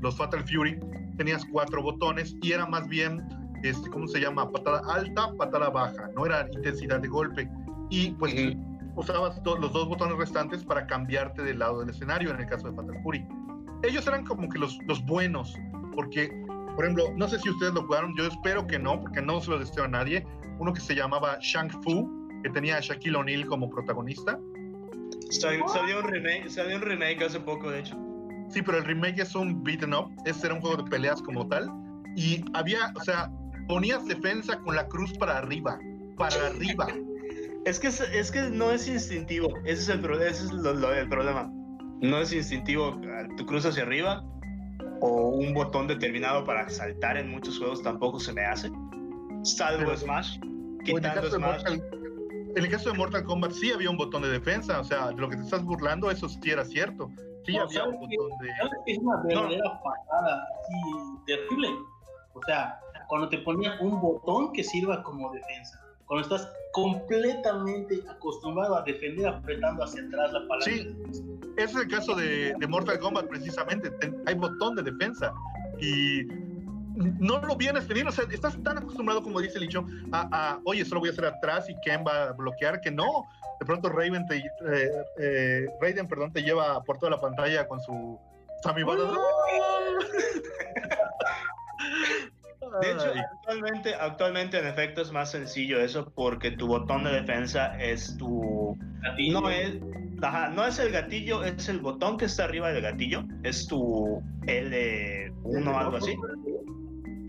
[0.01, 0.79] los Fatal Fury,
[1.17, 3.25] tenías cuatro botones y era más bien,
[3.63, 4.49] este, ¿cómo se llama?
[4.51, 7.49] Patada alta, patada baja, no era intensidad de golpe.
[7.89, 8.33] Y pues...
[8.33, 12.47] Uh -huh usabas los dos botones restantes para cambiarte del lado del escenario en el
[12.47, 13.25] caso de Fatal Fury.
[13.83, 15.55] Ellos eran como que los, los buenos,
[15.93, 16.29] porque,
[16.75, 19.49] por ejemplo, no sé si ustedes lo jugaron, yo espero que no, porque no se
[19.49, 20.25] lo deseo a nadie.
[20.59, 22.09] Uno que se llamaba Shang Fu,
[22.43, 24.39] que tenía a Shaquille O'Neal como protagonista.
[25.29, 25.65] Salió,
[25.99, 27.97] un remake, salió un remake hace poco, de hecho.
[28.49, 31.47] Sí, pero el remake es un beaten up, este era un juego de peleas como
[31.47, 31.71] tal,
[32.15, 33.31] y había, o sea,
[33.67, 35.79] ponías defensa con la cruz para arriba,
[36.17, 36.87] para arriba.
[37.65, 41.07] Es que, es que no es instintivo, ese es el, ese es lo, lo, el
[41.07, 41.49] problema.
[42.01, 42.99] No es instintivo,
[43.37, 44.23] tu cruz hacia arriba
[44.99, 48.69] o un botón determinado para saltar en muchos juegos tampoco se me hace.
[49.43, 50.39] Salvo Pero, Smash,
[50.83, 51.63] quitando en Smash.
[51.63, 51.83] Mortal,
[52.55, 55.15] en el caso de Mortal Kombat sí había un botón de defensa, o sea, de
[55.15, 57.09] lo que te estás burlando, eso sí era cierto.
[57.45, 58.91] Sí, había un botón de.
[58.91, 61.69] Es una verdadera patada así terrible.
[62.33, 65.79] O sea, cuando te ponía un botón que sirva como defensa.
[66.05, 70.65] Cuando estás completamente acostumbrado a defender apretando hacia atrás la palanca.
[70.65, 70.97] Sí,
[71.55, 73.91] ese es el caso de, de Mortal Kombat precisamente.
[74.25, 75.31] hay botón de defensa.
[75.79, 76.23] Y
[77.19, 80.83] no lo vienes teniendo, o sea, estás tan acostumbrado, como dice Licho, a, a, oye,
[80.83, 83.27] solo voy a hacer atrás y Ken va a bloquear, que no,
[83.59, 87.79] de pronto Raven te, eh, eh, Raiden, perdón, te lleva por toda la pantalla con
[87.81, 88.19] su
[88.63, 88.83] Sammy
[92.81, 97.77] De hecho, actualmente, actualmente en efecto es más sencillo eso porque tu botón de defensa
[97.79, 98.77] es tu...
[99.31, 99.79] No es,
[100.53, 105.67] no es el gatillo, es el botón que está arriba del gatillo, es tu L1
[105.67, 106.15] o algo así.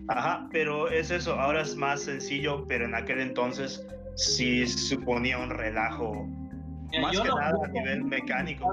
[0.08, 5.50] Ajá, pero es eso, ahora es más sencillo, pero en aquel entonces sí suponía un
[5.50, 6.26] relajo,
[7.00, 8.66] más que nada a nivel mecánico.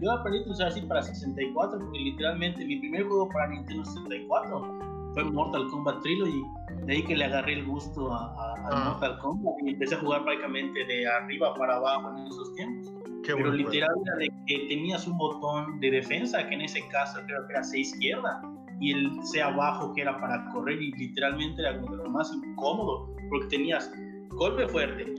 [0.00, 4.95] Yo aprendí a usar así para 64, porque literalmente mi primer juego para Nintendo 64
[5.16, 6.42] fue Mortal Kombat Trilogy.
[6.84, 8.90] De ahí que le agarré el gusto a, ah.
[8.90, 12.92] Mortal Kombat y empecé a jugar prácticamente de arriba para abajo en esos tiempos.
[13.26, 17.46] Pero literal era de que tenías un botón de defensa, que en ese caso creo
[17.46, 18.42] que era C izquierda
[18.78, 23.46] y el C abajo que era para correr y literalmente era lo más incómodo porque
[23.46, 23.90] tenías
[24.28, 25.14] golpe fuerte,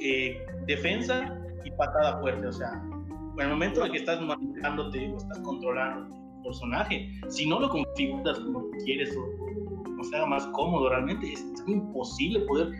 [0.00, 5.16] eh, defensa y patada fuerte, o sea, en el momento en que estás manejándote o
[5.16, 11.32] estás controlando personaje, si no lo configuras como quieres o, o, sea más cómodo, realmente
[11.32, 12.72] es, imposible poder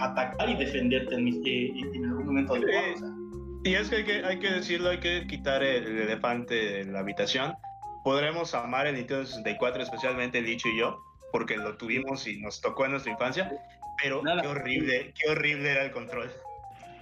[0.00, 3.14] atacar y defenderte en, eh, en algún momento adecuado.
[3.64, 7.00] Y es que hay, que hay que decirlo, hay que quitar el elefante de la
[7.00, 7.54] habitación
[8.08, 10.98] podremos amar el Nintendo 64, especialmente Licho y yo,
[11.30, 13.52] porque lo tuvimos y nos tocó en nuestra infancia,
[14.02, 16.30] pero qué horrible, qué horrible era el control.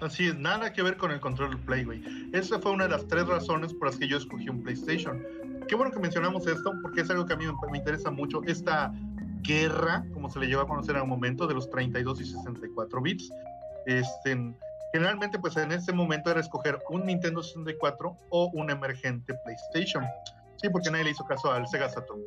[0.01, 2.03] Así es, nada que ver con el control Play, güey.
[2.33, 5.23] Esa fue una de las tres razones por las que yo escogí un PlayStation.
[5.69, 8.93] Qué bueno que mencionamos esto, porque es algo que a mí me, interesa mucho, esta
[9.43, 13.01] guerra, como se le lleva a conocer en un momento, de los 32 y 64
[13.01, 13.31] bits.
[13.87, 14.55] Este,
[14.93, 20.05] generalmente, pues en ese momento era escoger un Nintendo 64 o un emergente PlayStation.
[20.57, 22.23] Sí, porque nadie le hizo caso al Sega Saturn.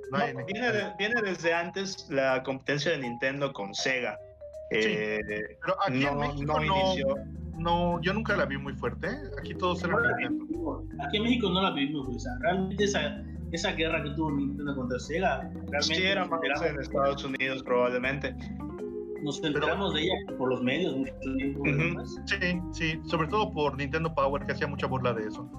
[0.97, 4.19] viene, desde antes la competencia de Nintendo con Sega.
[4.71, 5.19] Eh,
[5.61, 6.93] pero aquí en México no,
[7.59, 9.07] no, yo nunca la vi muy fuerte.
[9.07, 9.31] ¿eh?
[9.37, 10.85] Aquí todos eran Nintendo.
[11.05, 14.75] Aquí en México no la vimos, o sea, realmente esa, esa guerra que tuvo Nintendo
[14.75, 15.83] contra Sega, realmente.
[15.83, 18.35] Sí, era más en Estados Unidos probablemente.
[19.23, 22.05] Nos enteramos de ella por los medios mucho tiempo.
[22.25, 25.49] Sí, sí, sobre todo por Nintendo Power, que hacía mucha burla de eso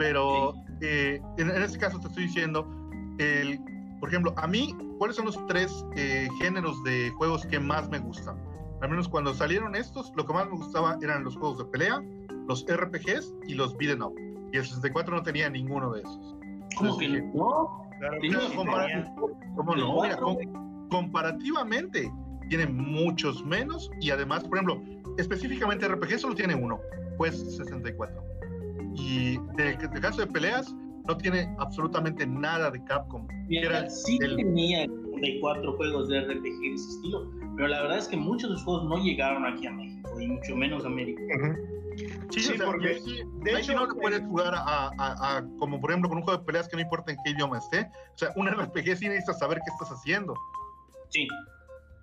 [0.00, 2.66] pero eh, en, este caso te estoy diciendo,
[3.18, 3.60] el,
[4.00, 7.98] por ejemplo, a mí, ¿cuáles son los tres eh, géneros de juegos que más me
[7.98, 8.34] gustan?
[8.80, 12.02] Al menos cuando salieron estos, lo que más me gustaba eran los juegos de pelea,
[12.48, 14.14] los RPGs y los beat'em up.
[14.50, 16.36] Y el 64 no tenía ninguno de esos.
[16.76, 17.86] ¿Cómo que no?
[19.56, 20.02] ¿Cómo no?
[20.02, 20.18] Mira,
[20.90, 22.10] comparativamente
[22.48, 24.82] tiene muchos menos y además, por ejemplo,
[25.18, 26.80] específicamente RPG solo tiene uno,
[27.16, 28.22] pues 64.
[28.94, 30.74] Y de, de caso de peleas,
[31.06, 33.26] no tiene absolutamente nada de Capcom.
[33.48, 38.08] Mira, sí tenía de cuatro juegos de RPG de ese estilo, pero la verdad es
[38.08, 41.20] que muchos de los juegos no llegaron aquí a México, y mucho menos a América.
[42.30, 43.02] Sí, sí, porque
[43.42, 46.68] de hecho no puedes jugar a, a, como por ejemplo con un juego de peleas
[46.68, 47.90] que no importa en qué idioma esté.
[48.14, 50.34] O sea, un RPG sí necesitas saber qué estás haciendo.
[51.10, 51.28] Sí.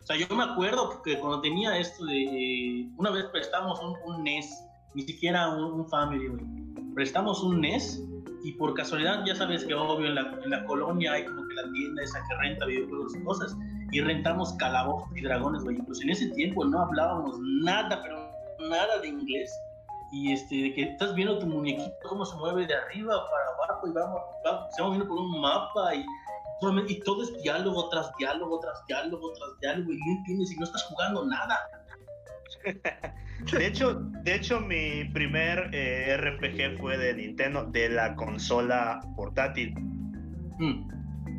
[0.02, 2.88] O sea, yo me acuerdo que cuando tenía esto de...
[2.98, 6.68] Una vez prestamos un, un NES, ni siquiera un, un Family, güey
[6.98, 8.04] prestamos un NES
[8.44, 11.54] y por casualidad ya sabes que obvio en la, en la colonia hay como que
[11.54, 13.56] la tienda esa que renta videojuegos y cosas
[13.92, 15.78] y rentamos calabozos y dragones, güey.
[15.78, 18.18] Pues en ese tiempo no hablábamos nada, pero
[18.70, 19.52] nada de inglés.
[20.12, 23.88] Y este, de que estás viendo tu muñequito cómo se mueve de arriba para abajo
[23.88, 26.06] y vamos, vamos se va viendo por un mapa y,
[26.88, 30.64] y todo es diálogo tras diálogo, tras diálogo, tras diálogo y no entiendes y no
[30.64, 31.60] estás jugando nada.
[33.52, 39.76] De hecho, de hecho mi primer eh, RPG fue de Nintendo, de la consola portátil.
[40.58, 40.88] Mm.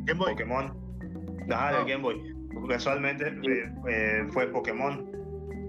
[0.05, 0.31] Game Boy.
[0.31, 0.73] Pokémon.
[1.51, 2.38] Ah, del Game Boy.
[2.67, 5.09] Casualmente eh, eh, fue Pokémon.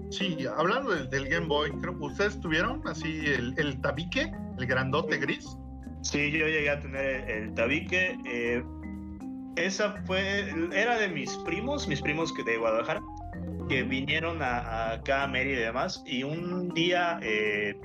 [0.09, 5.57] Sí, hablando del, Game Boy, creo que ustedes tuvieron así el, tabique, el grandote gris.
[6.01, 8.17] Sí, yo llegué a tener el, tabique.
[9.55, 13.01] esa fue, era de mis primos, mis primos que de Guadalajara
[13.71, 17.79] que vinieron a, acá a Mérida y demás, y un día eh,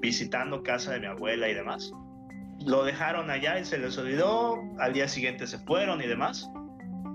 [0.00, 1.92] visitando casa de mi abuela y demás,
[2.64, 6.48] lo dejaron allá y se les olvidó, al día siguiente se fueron y demás,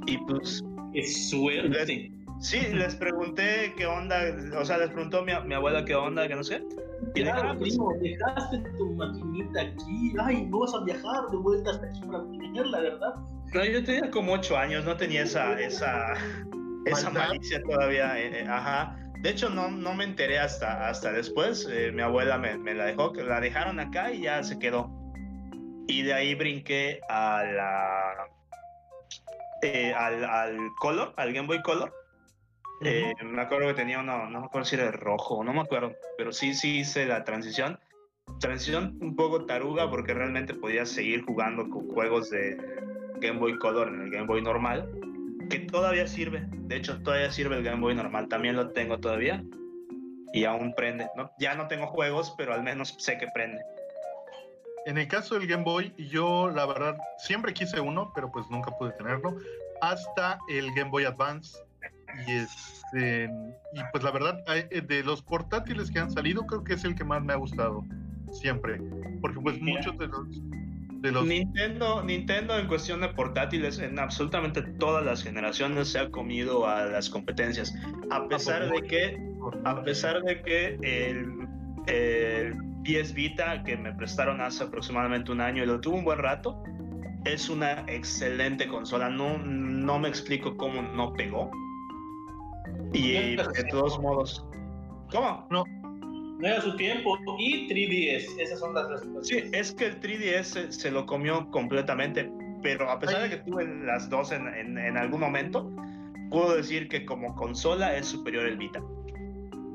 [0.05, 0.61] y pues...
[0.93, 2.11] Es suerte.
[2.39, 4.17] Sí, les pregunté qué onda,
[4.59, 6.61] o sea, les preguntó mi, mi abuela qué onda, que no sé.
[7.15, 11.37] Y claro, ah, pues primo, dejaste tu maquinita aquí, ay, no vas a viajar de
[11.37, 13.15] vuelta hasta aquí para tenerla, ¿verdad?
[13.53, 16.15] No, yo tenía como ocho años, no tenía esa, esa,
[16.85, 18.97] esa malicia todavía, eh, eh, ajá.
[19.21, 21.65] De hecho, no, no me enteré hasta, hasta después.
[21.71, 24.91] Eh, mi abuela me, me, la dejó, la dejaron acá y ya se quedó.
[25.87, 28.27] Y de ahí brinqué a la,
[29.95, 31.93] al, al Color, al Game Boy Color.
[32.85, 35.61] Eh, me acuerdo que tenía uno, no me acuerdo si era el rojo, no me
[35.61, 37.79] acuerdo, pero sí, sí hice la transición.
[38.39, 42.57] Transición un poco taruga porque realmente podía seguir jugando con juegos de
[43.19, 44.89] Game Boy Color en el Game Boy normal,
[45.49, 46.45] que todavía sirve.
[46.49, 49.43] De hecho, todavía sirve el Game Boy normal, también lo tengo todavía
[50.33, 51.07] y aún prende.
[51.15, 51.31] ¿no?
[51.39, 53.61] Ya no tengo juegos, pero al menos sé que prende.
[54.85, 58.71] En el caso del Game Boy, yo la verdad siempre quise uno, pero pues nunca
[58.71, 59.37] pude tenerlo,
[59.81, 61.57] hasta el Game Boy Advance
[62.27, 63.25] y, este,
[63.73, 66.95] y pues la verdad, eh, de los portátiles que han salido, creo que es el
[66.95, 67.83] que más me ha gustado.
[68.31, 68.81] Siempre.
[69.21, 70.27] Porque pues muchos de los,
[71.01, 71.25] los...
[71.25, 76.85] Nintendo, Nintendo en cuestión de portátiles, en absolutamente todas las generaciones se ha comido a
[76.85, 77.73] las competencias.
[78.09, 79.19] A pesar de que,
[79.65, 81.47] a pesar de que el,
[81.87, 86.19] el PS Vita que me prestaron hace aproximadamente un año y lo tuvo un buen
[86.19, 86.61] rato,
[87.25, 89.09] es una excelente consola.
[89.09, 91.49] No, no me explico cómo no pegó.
[92.93, 94.45] Y de todos modos.
[95.11, 95.47] ¿Cómo?
[95.49, 95.63] No.
[96.39, 97.17] No era su tiempo.
[97.39, 99.27] Y 3DS, esas son las respuestas.
[99.27, 102.29] Sí, es que el 3DS se, lo comió completamente.
[102.61, 105.69] Pero a pesar de que tuve las dos en, en, algún momento,
[106.29, 108.79] puedo decir que como consola es superior el Vita.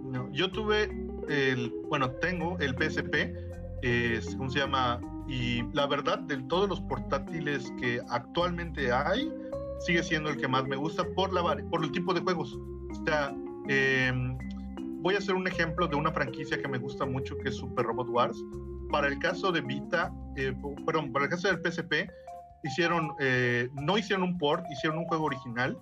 [0.05, 0.89] No, yo tuve
[1.29, 3.35] el, bueno, tengo el PSP,
[3.83, 5.01] es, ¿cómo se llama?
[5.29, 9.31] Y la verdad, de todos los portátiles que actualmente hay,
[9.81, 12.59] sigue siendo el que más me gusta por, la, por el tipo de juegos.
[12.91, 13.35] O sea,
[13.69, 14.37] em,
[15.03, 17.87] voy a hacer un ejemplo de una franquicia que me gusta mucho, que es Super
[17.87, 18.43] Robot Wars.
[18.91, 20.55] Para el caso de Vita, eh,
[20.87, 22.11] perdón, para el caso del PSP,
[22.65, 25.79] hicieron, eh, no hicieron un port, hicieron un juego original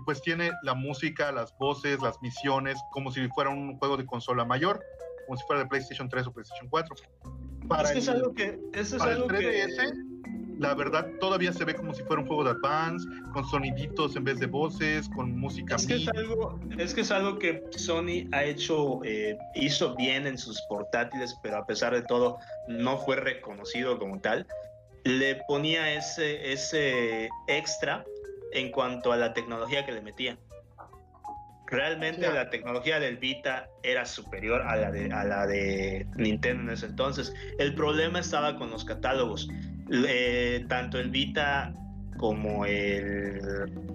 [0.00, 4.06] y pues tiene la música, las voces, las misiones, como si fuera un juego de
[4.06, 4.82] consola mayor,
[5.26, 6.96] como si fuera de PlayStation 3 o PlayStation 4.
[7.68, 9.66] Para es es algo que, eso es algo que
[10.58, 14.24] la verdad todavía se ve como si fuera un juego de Advance, con soniditos en
[14.24, 15.76] vez de voces, con música.
[15.76, 20.26] Es que es algo, es que es algo que Sony ha hecho, eh, hizo bien
[20.26, 24.46] en sus portátiles, pero a pesar de todo no fue reconocido como tal.
[25.04, 28.04] Le ponía ese, ese extra
[28.52, 30.38] en cuanto a la tecnología que le metía.
[31.66, 36.70] Realmente la tecnología del Vita era superior a la, de, a la de Nintendo en
[36.70, 37.32] ese entonces.
[37.60, 39.48] El problema estaba con los catálogos
[40.68, 41.72] tanto el Vita
[42.16, 43.40] como el,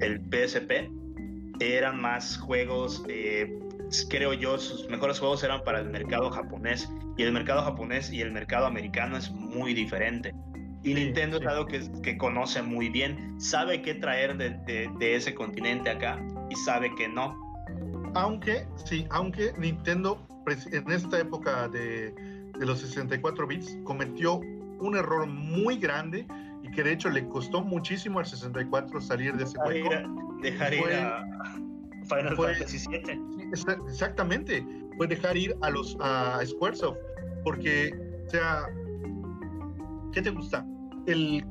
[0.02, 0.89] el PSP
[1.60, 3.60] eran más juegos, eh,
[4.10, 8.22] creo yo, sus mejores juegos eran para el mercado japonés y el mercado japonés y
[8.22, 10.34] el mercado americano es muy diferente.
[10.86, 14.52] Y Nintendo es algo que, que, conoce muy bien, sabe qué traer de,
[15.00, 17.36] de, ese continente acá y sabe que no.
[18.13, 20.26] Aunque, sí, aunque Nintendo
[20.71, 24.36] en esta época de, de los 64 bits cometió
[24.80, 26.28] un error muy grande
[26.62, 29.89] y que de hecho le costó muchísimo al 64 salir de ese juego.
[30.43, 31.26] Dejar ir a
[32.08, 33.50] Final Fantasy VII.
[33.88, 34.63] Exactamente,
[34.98, 37.00] fue dejar ir a los a Squaresoft,
[37.43, 37.91] porque,
[38.28, 38.67] o sea,
[40.13, 40.63] ¿qué te gusta?
[41.08, 41.46] El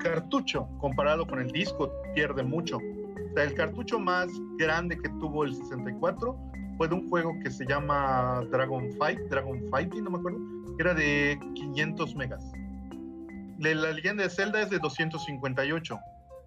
[0.00, 2.76] cartucho comparado con el disco pierde mucho.
[2.76, 4.28] O sea, el cartucho más
[4.58, 6.36] grande que tuvo el 64
[6.76, 10.38] fue de un juego que se llama Dragon Fight, Dragon Fighting, no me acuerdo,
[10.78, 12.44] era de 500 megas.
[13.58, 15.98] La leyenda de Zelda es de 258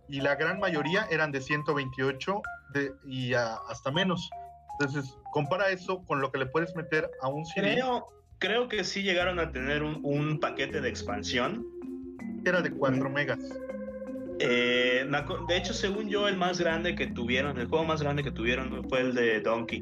[0.09, 2.41] y la gran mayoría eran de 128
[2.73, 4.29] de, y hasta menos.
[4.79, 7.73] Entonces, compara eso con lo que le puedes meter a un CD.
[7.73, 8.07] Creo,
[8.39, 11.65] creo que sí llegaron a tener un, paquete de expansión.
[12.45, 13.39] Era de 4 megas.
[14.39, 15.09] Eh,
[15.47, 18.87] de hecho, según yo, el más grande que tuvieron, el juego más grande que tuvieron
[18.89, 19.79] fue el de Donkey.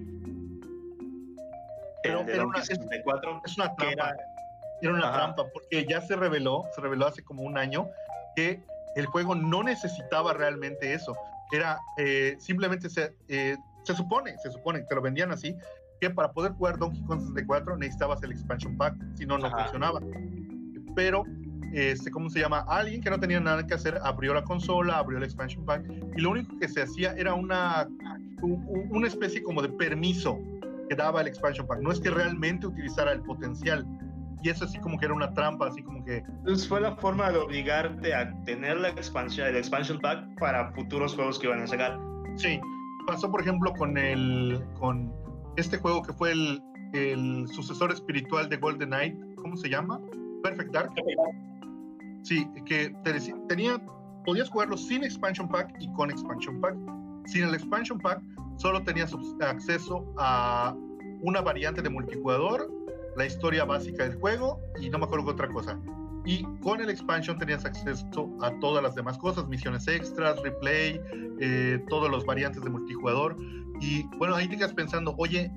[2.03, 3.41] el de Donkey 64.
[3.45, 4.15] Es una trampa
[4.83, 7.89] era una trampa, porque ya se reveló, se reveló hace como un año,
[8.35, 8.61] que
[8.95, 11.15] el juego no necesitaba realmente eso.
[11.51, 15.55] Era eh, simplemente se, eh, se supone, se supone, te lo vendían así,
[16.01, 20.01] que para poder jugar Donkey Kong 64 necesitabas el expansion pack, si no, no funcionaba.
[20.95, 21.23] Pero,
[21.73, 22.65] este, ¿cómo se llama?
[22.67, 25.83] Alguien que no tenía nada que hacer abrió la consola, abrió el expansion pack,
[26.15, 27.87] y lo único que se hacía era una,
[28.41, 30.39] una especie como de permiso
[30.89, 31.79] que daba el expansion pack.
[31.81, 33.85] No es que realmente utilizara el potencial
[34.43, 36.17] y eso así como que era una trampa, así como que...
[36.17, 41.15] Entonces fue la forma de obligarte a tener la expansión, el expansion pack para futuros
[41.15, 41.97] juegos que iban a sacar.
[42.35, 42.59] Sí,
[43.07, 45.13] pasó, por ejemplo, con el con
[45.55, 46.61] este juego que fue el,
[46.93, 50.01] el sucesor espiritual de Golden Knight, ¿cómo se llama?
[50.43, 50.91] Perfect Dark.
[52.23, 52.95] Sí, que
[53.47, 53.81] tenía,
[54.25, 56.75] podías jugarlo sin expansion pack y con expansion pack.
[57.25, 58.21] Sin el expansion pack,
[58.57, 60.75] solo tenías acceso a
[61.21, 62.69] una variante de multijugador,
[63.15, 65.79] la historia básica del juego y no me acuerdo qué otra cosa.
[66.25, 71.01] Y con el expansion tenías acceso a todas las demás cosas, misiones extras, replay,
[71.39, 73.35] eh, todos los variantes de multijugador.
[73.81, 75.51] Y bueno, ahí te quedas pensando, oye,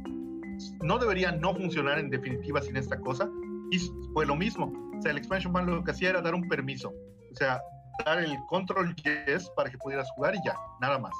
[0.82, 3.30] no debería no funcionar en definitiva sin esta cosa.
[3.70, 3.78] Y
[4.12, 4.72] fue lo mismo.
[4.98, 6.92] O sea, el expansion pack lo que hacía era dar un permiso.
[7.32, 7.60] O sea,
[8.04, 11.12] dar el control yes para que pudieras jugar y ya, nada más.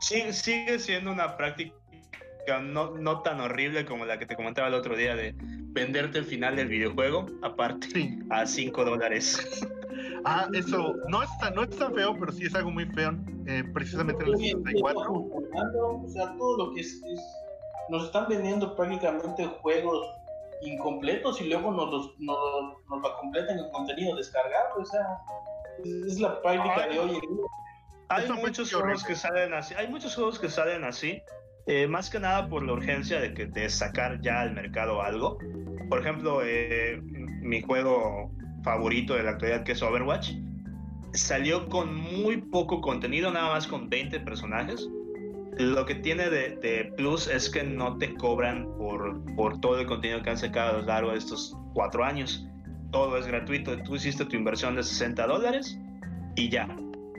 [0.00, 1.74] Sí, sigue siendo una práctica
[2.58, 6.24] no, no tan horrible como la que te comentaba el otro día de venderte el
[6.24, 9.38] final del videojuego, aparte, a 5 dólares.
[10.24, 13.16] Ah, eso no es, tan, no es tan feo, pero sí es algo muy feo,
[13.46, 15.00] eh, precisamente en el 64.
[15.00, 17.00] O sea, todo lo que es,
[17.88, 20.06] Nos están vendiendo prácticamente juegos
[20.62, 22.38] incompletos y luego nos, los, nos,
[22.88, 24.80] nos lo completan en contenido descargado.
[24.80, 25.18] O sea,
[26.06, 27.46] es la práctica de hoy en día.
[28.08, 29.74] Hay muchos juegos que salen así.
[29.74, 31.22] Hay muchos juegos que salen así.
[31.66, 35.38] Eh, más que nada por la urgencia de, que, de sacar ya al mercado algo.
[35.90, 38.30] Por ejemplo, eh, mi juego
[38.62, 40.32] favorito de la actualidad, que es Overwatch,
[41.12, 44.88] salió con muy poco contenido, nada más con 20 personajes.
[45.58, 50.22] Lo que tiene de, plus es que no te cobran por, por todo el contenido
[50.22, 52.46] que han sacado a lo largo de estos cuatro años.
[52.92, 53.76] Todo es gratuito.
[53.82, 55.78] Tú hiciste tu inversión de 60 dólares
[56.36, 56.66] y ya.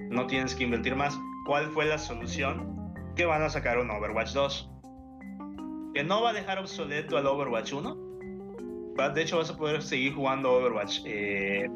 [0.10, 1.20] No tienes que invertir más.
[1.46, 2.80] ¿Cuál fue la solución?
[3.20, 4.70] que van a sacar un Overwatch 2.
[5.94, 7.98] Que no va a dejar obsoleto al Overwatch 1.
[9.14, 11.70] De hecho, vas a poder seguir jugando Overwatch 1 eh,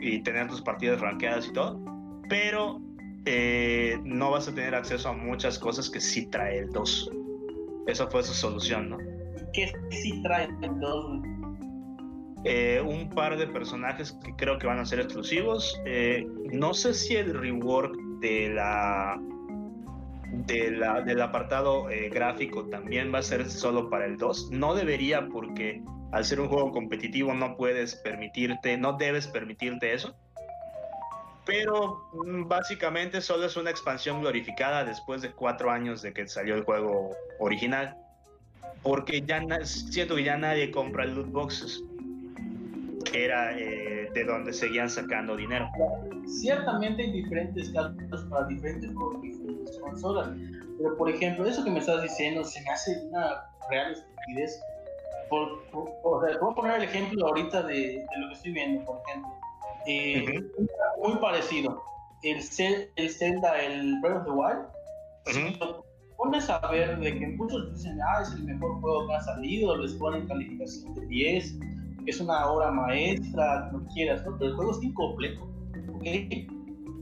[0.00, 1.80] y, tener tus partidas rankeadas y todo.
[2.28, 2.82] Pero
[3.24, 7.10] eh, no vas a tener acceso a muchas cosas que sí trae el 2.
[7.86, 8.98] Esa fue su solución, ¿no?
[9.52, 11.22] ¿Qué sí trae el 2?
[12.44, 15.80] Eh, un par de personajes que creo que van a ser exclusivos.
[16.52, 19.20] no sé si el rework de la
[20.32, 24.50] del apartado eh, gráfico también va a ser solo para el 2.
[24.50, 30.16] No debería porque al ser un juego competitivo no puedes permitirte, no debes permitirte eso.
[31.44, 36.54] Pero mm, básicamente solo es una expansión glorificada después de cuatro años de que salió
[36.54, 37.96] el juego original.
[38.82, 41.82] Porque ya siento que ya nadie compra loot boxes.
[43.12, 45.68] Era eh, de donde seguían sacando dinero.
[46.26, 48.90] Ciertamente hay diferentes casos para diferentes
[49.80, 50.30] consolas.
[50.78, 54.60] Pero, por ejemplo, eso que me estás diciendo se me hace una real estupidez.
[55.28, 59.30] Por, voy a poner el ejemplo ahorita de, lo que estoy viendo, por ejemplo.
[59.86, 60.40] Eh,
[61.02, 61.82] muy parecido.
[62.22, 62.38] El,
[62.96, 64.66] el Zelda, el Breath of the Wild.
[65.26, 65.58] Si
[66.16, 69.76] pones a ver de que muchos dicen, ah, es el mejor juego que ha salido,
[69.76, 71.58] les ponen calificación de 10,
[72.06, 75.48] es una obra maestra, no quieras, pero el juego es incompleto.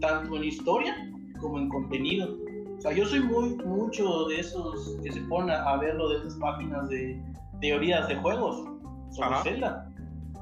[0.01, 0.95] Tanto en historia
[1.41, 2.37] como en contenido.
[2.78, 6.35] O sea, yo soy muy mucho de esos que se ponen a verlo de esas
[6.37, 7.22] páginas de
[7.61, 8.64] teorías de juegos
[9.11, 9.87] sobre Zelda.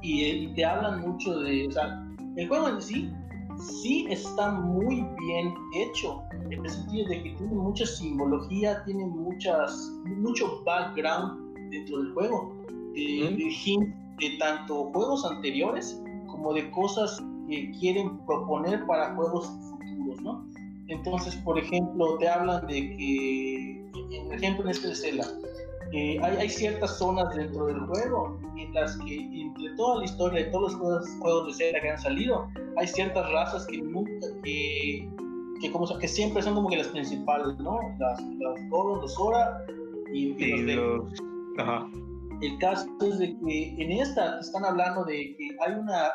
[0.01, 2.01] Y, te hablan mucho de, o sea,
[2.39, 3.11] el juego en sí
[3.59, 9.91] sí está muy bien hecho, en el sentido de que tiene mucha simbología, tiene muchas,
[10.05, 12.55] mucho background dentro del juego,
[12.93, 13.85] de,
[14.19, 20.45] de tanto juegos anteriores como de cosas que quieren proponer para juegos futuros, ¿no?
[20.87, 25.27] Entonces, por ejemplo, te hablan de que, en ejemplo en este de Zelda,
[25.93, 30.51] hay, hay, ciertas zonas dentro del juego en las que, entre toda la historia de
[30.51, 35.09] todos los juegos, de Zelda que han salido, hay ciertas razas que nunca, que,
[35.61, 37.79] que, como, que siempre son como que las principales, ¿no?
[37.97, 39.65] Las, las Goron, los Sora
[40.13, 40.33] y,
[40.75, 41.05] los,
[41.57, 41.87] Ajá.
[42.41, 46.09] El caso es de que en esta están hablando de que hay una,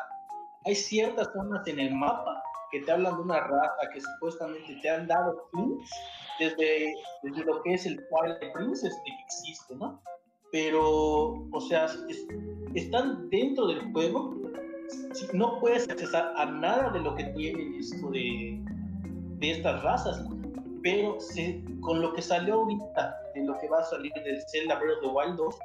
[0.65, 4.89] hay ciertas zonas en el mapa que te hablan de una raza que supuestamente te
[4.89, 5.91] han dado hints
[6.39, 10.01] desde, desde lo que es el Twilight Princess que existe, ¿no?
[10.51, 11.87] Pero, o sea,
[12.73, 14.35] están dentro del juego,
[15.33, 18.59] no puedes accesar a nada de lo que tiene esto de,
[19.39, 20.23] de estas razas,
[20.83, 21.17] pero
[21.81, 25.01] con lo que salió ahorita, de lo que va a salir del Zelda Breath of
[25.01, 25.55] the Wild 2,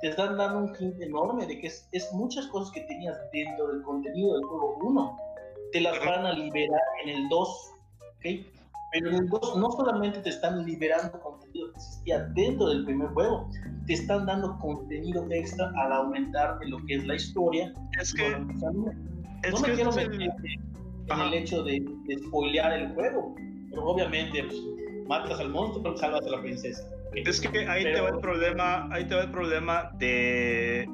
[0.00, 3.68] te están dando un hint enorme de que es, es muchas cosas que tenías dentro
[3.68, 5.30] del contenido del juego 1
[5.72, 7.74] te las van a liberar en el 2,
[8.16, 8.59] ¿ok?
[8.92, 13.08] Pero en el 2 no solamente te están liberando contenido que existía dentro del primer
[13.10, 13.48] juego,
[13.86, 17.72] te están dando contenido extra al aumentar de lo que es la historia.
[18.00, 23.34] Es que, no me quiero meter en el hecho de, de, spoilear el juego.
[23.70, 24.58] Pero obviamente, pues,
[25.06, 26.84] matas al monstruo, salvas a la princesa.
[27.14, 30.88] Es que ahí te va el problema, ahí te va el problema de,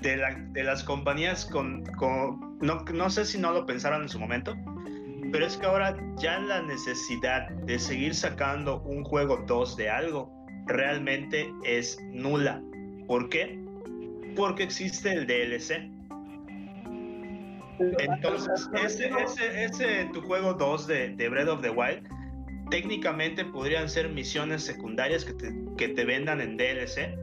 [0.00, 4.08] de, la, de las compañías con, con no, no sé si no lo pensaron en
[4.08, 4.54] su momento,
[5.32, 10.32] pero es que ahora ya la necesidad de seguir sacando un juego 2 de algo
[10.66, 12.62] realmente es nula.
[13.06, 13.62] ¿Por qué?
[14.34, 15.90] Porque existe el DLC.
[17.98, 22.08] Entonces, ese, ese, ese tu juego 2 de, de Breath of the Wild,
[22.70, 27.16] técnicamente podrían ser misiones secundarias que te, que te vendan en DLC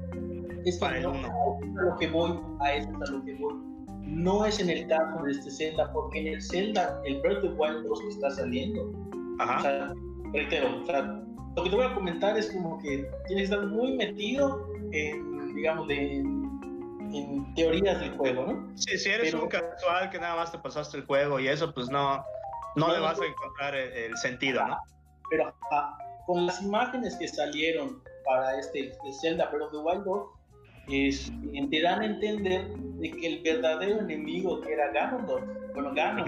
[0.66, 1.28] es para el 1.
[1.28, 3.73] A lo que voy, a eso es a lo que voy.
[4.14, 7.54] No es en el caso de este Zelda, porque en el Zelda, el Breath of
[7.58, 8.92] Wild 2 que está saliendo,
[9.40, 9.58] Ajá.
[9.58, 9.94] O sea,
[10.32, 11.02] reitero, o sea,
[11.56, 15.56] lo que te voy a comentar es como que tienes que estar muy metido en,
[15.56, 18.78] digamos, de, en teorías del juego, ¿no?
[18.78, 21.90] Sí, si eres un casual que nada más te pasaste el juego y eso, pues
[21.90, 22.24] no,
[22.76, 24.78] no, le vas a encontrar el, sentido, ¿no?
[25.30, 25.54] Pero
[26.26, 30.28] con las imágenes que salieron para este Zelda Breath of the Wild 2,
[30.90, 31.32] es,
[31.70, 32.68] te dan a entender
[33.00, 36.26] de que el verdadero enemigo que era Ganondorf, bueno, Ganon,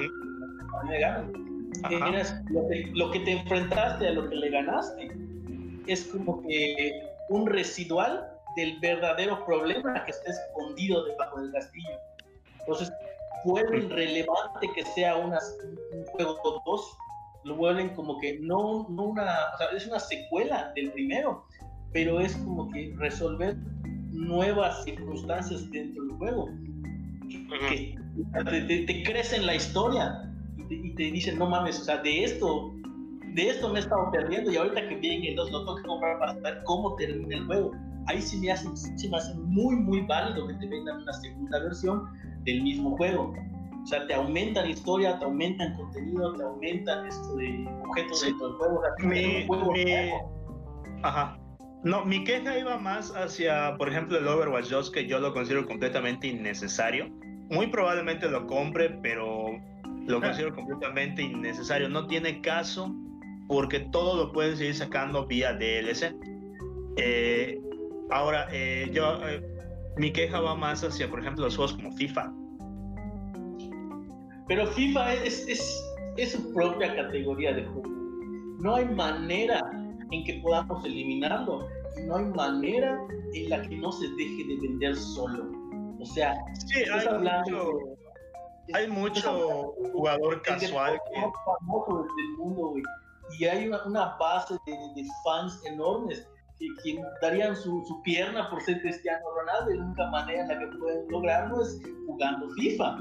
[2.50, 5.12] lo, que, lo que te enfrentaste a lo que le ganaste,
[5.88, 12.00] es como que un residual del verdadero problema que está escondido debajo del castillo.
[12.60, 12.92] Entonces,
[13.44, 15.40] vuelven relevante que sea una,
[15.94, 16.98] un juego 2,
[17.44, 21.46] lo vuelven como que no, no una, o sea, es una secuela del primero,
[21.94, 23.56] pero es como que resolver
[24.16, 26.50] nuevas circunstancias dentro del juego,
[27.70, 27.96] que,
[28.68, 30.32] te, te, crecen la historia
[30.70, 32.74] y te, dicen, no mames, o sea, de esto
[33.34, 35.84] de esto me he estado perdiendo y ahorita que viene el 2 lo tengo que
[35.84, 37.72] comprar para saber cómo termina el juego
[38.08, 41.60] ahí sí me hace, sí me hace muy, muy válido que te vendan una segunda
[41.60, 42.10] versión
[42.44, 43.34] del mismo juego.
[43.84, 48.58] O sea, te aumentan historia, te aumentan contenido, te aumentan esto de objetos dentro del
[48.58, 48.82] juego.
[49.04, 49.74] mi, juego
[51.04, 51.38] Ajá.
[51.86, 55.66] No, mi queja iba más hacia, por ejemplo, el Overwatch 2, que yo lo considero
[55.66, 57.10] completamente innecesario.
[57.50, 59.58] Muy probablemente lo compre, pero
[60.08, 61.88] lo considero completamente innecesario.
[61.88, 62.94] No tiene caso
[63.48, 66.14] porque todo lo pueden seguir sacando vía DLC.
[66.98, 67.60] Eh,
[68.12, 69.42] Ahora, eh, yo, eh,
[69.98, 72.32] mi queja va más hacia, por ejemplo, los juegos como FIFA.
[74.48, 77.90] Pero FIFA es, es, su propia categoría de juego.
[78.60, 79.60] No hay manera
[80.12, 81.68] en que podamos eliminarlo.
[82.04, 83.00] No hay manera
[83.34, 85.52] en la que no se deje de vender solo.
[86.00, 86.36] O sea,
[86.68, 87.80] sí, hay, mucho,
[88.74, 91.22] hay mucho jugador casual que...
[91.46, 92.74] famoso del mundo,
[93.40, 96.28] Y hay una, base de fans enormes
[96.60, 100.60] que, darían su, su, pierna por ser Cristiano Ronaldo y la única manera en la
[100.60, 102.98] que pueden lograrlo es jugando FIFA.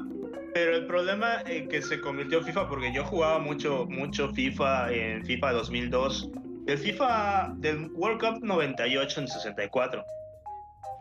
[0.55, 5.25] Pero el problema en que se convirtió FIFA, porque yo jugaba mucho, mucho FIFA en
[5.25, 6.31] FIFA 2002,
[6.67, 10.05] el FIFA del World Cup 98 en 64.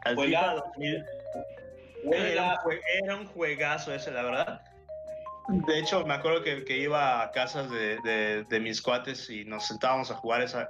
[0.05, 1.05] Al FIFA 2000,
[2.11, 2.59] era,
[3.03, 4.61] era, un juegazo ese, la verdad.
[5.68, 9.45] De hecho, me acuerdo que, que iba a casas de, de, de, mis cuates y
[9.45, 10.70] nos sentábamos a jugar esa,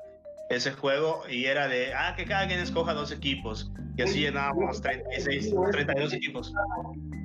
[0.50, 3.72] ese juego y era de, ah, que cada quien escoja dos equipos.
[3.98, 6.54] Y así llenábamos 36, 32 equipos.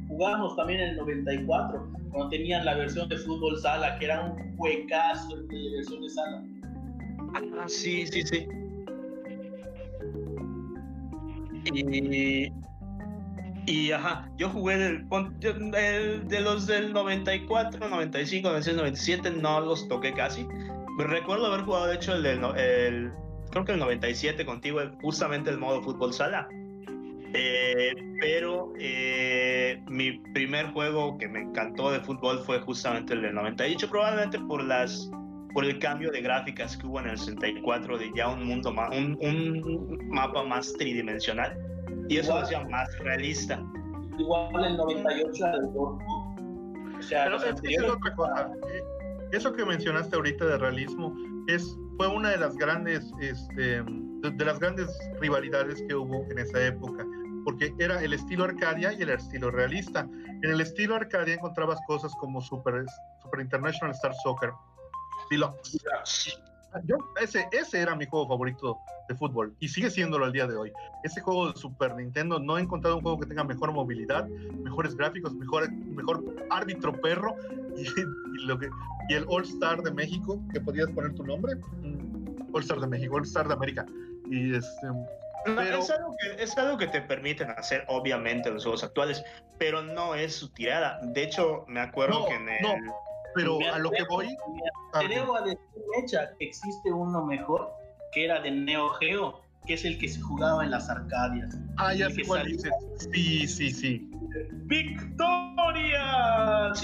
[0.09, 4.57] Jugamos también en el 94, cuando tenían la versión de fútbol sala, que era un
[4.57, 6.43] juegazo de versión de sala.
[7.35, 8.47] Ah, sí, sí, sí.
[11.75, 12.53] Y,
[13.67, 15.09] y ajá, yo jugué del,
[16.29, 20.47] de los del 94, 95, 96, 97, no los toqué casi
[20.99, 22.45] Recuerdo haber jugado, de hecho, el del.
[22.57, 23.13] El,
[23.51, 26.49] creo que el 97 contigo, justamente el modo fútbol sala.
[27.35, 33.35] Eh, pero eh, mi primer juego que me encantó de fútbol fue justamente el del
[33.35, 35.09] 98, probablemente por las
[35.53, 38.91] por el cambio de gráficas que hubo en el 64 de ya un mundo más,
[38.91, 41.57] un, un mapa más tridimensional
[42.09, 43.63] y eso hacía más realista.
[44.19, 48.51] Igual el 98 era del O sea, pero es otra cosa
[49.33, 51.15] eso que mencionaste ahorita de realismo
[51.49, 54.89] es fue una de las grandes este, de, las grandes
[55.21, 57.05] rivalidades que hubo en esa época
[57.45, 60.01] porque era el estilo Arcadia y el estilo realista.
[60.43, 62.85] En el estilo Arcadia encontrabas cosas como Super,
[63.23, 64.51] Super International Star Soccer,
[65.31, 65.79] Deluxe,
[66.85, 70.57] yo, ese, ese era mi juego favorito de fútbol y sigue siéndolo al día de
[70.57, 70.73] hoy.
[71.03, 74.95] Ese juego de Super Nintendo no he encontrado un juego que tenga mejor movilidad, mejores
[74.95, 77.35] gráficos, mejor, mejor árbitro perro
[77.77, 77.87] y,
[78.45, 78.69] lo que,
[79.09, 81.57] y el All Star de México, que podías poner tu nombre.
[81.57, 83.87] Mm, All Star de México, All Star de América.
[84.31, 84.89] Y este,
[85.45, 85.79] pero...
[85.79, 89.25] es, algo que, es algo que te permiten hacer, obviamente, los juegos actuales,
[89.59, 91.01] pero no es su tirada.
[91.03, 92.59] De hecho, me acuerdo que en el.
[93.35, 94.37] Pero a lo que voy.
[94.93, 95.59] Creo a decir,
[96.03, 97.71] hecha, existe uno mejor
[98.13, 101.57] que era de Neo Geo, que es el que se jugaba en las Arcadias.
[101.77, 102.73] Ah, ya sé cuál dices.
[103.13, 104.11] Sí, sí, sí.
[104.65, 106.73] ¡Victoria!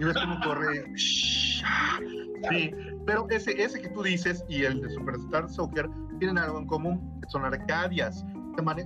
[0.00, 0.84] y ves cómo corre.
[0.96, 2.70] Sí,
[3.06, 7.20] pero ese, ese que tú dices y el de Superstar Soccer tienen algo en común,
[7.28, 8.24] son arcadias,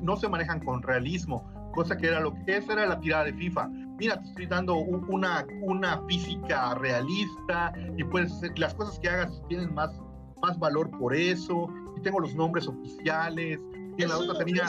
[0.01, 3.35] no se manejan con realismo, cosa que era lo que esa era la tirada de
[3.35, 3.71] FIFA.
[4.03, 9.73] Mira, te estoy dando una, una física realista y pues las cosas que hagas tienen
[9.75, 9.93] más,
[10.41, 13.61] más valor por eso, y tengo los nombres oficiales,
[13.97, 14.65] y eso, la otra tenía...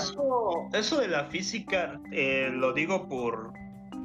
[0.73, 3.51] eso, de la física eh, lo digo por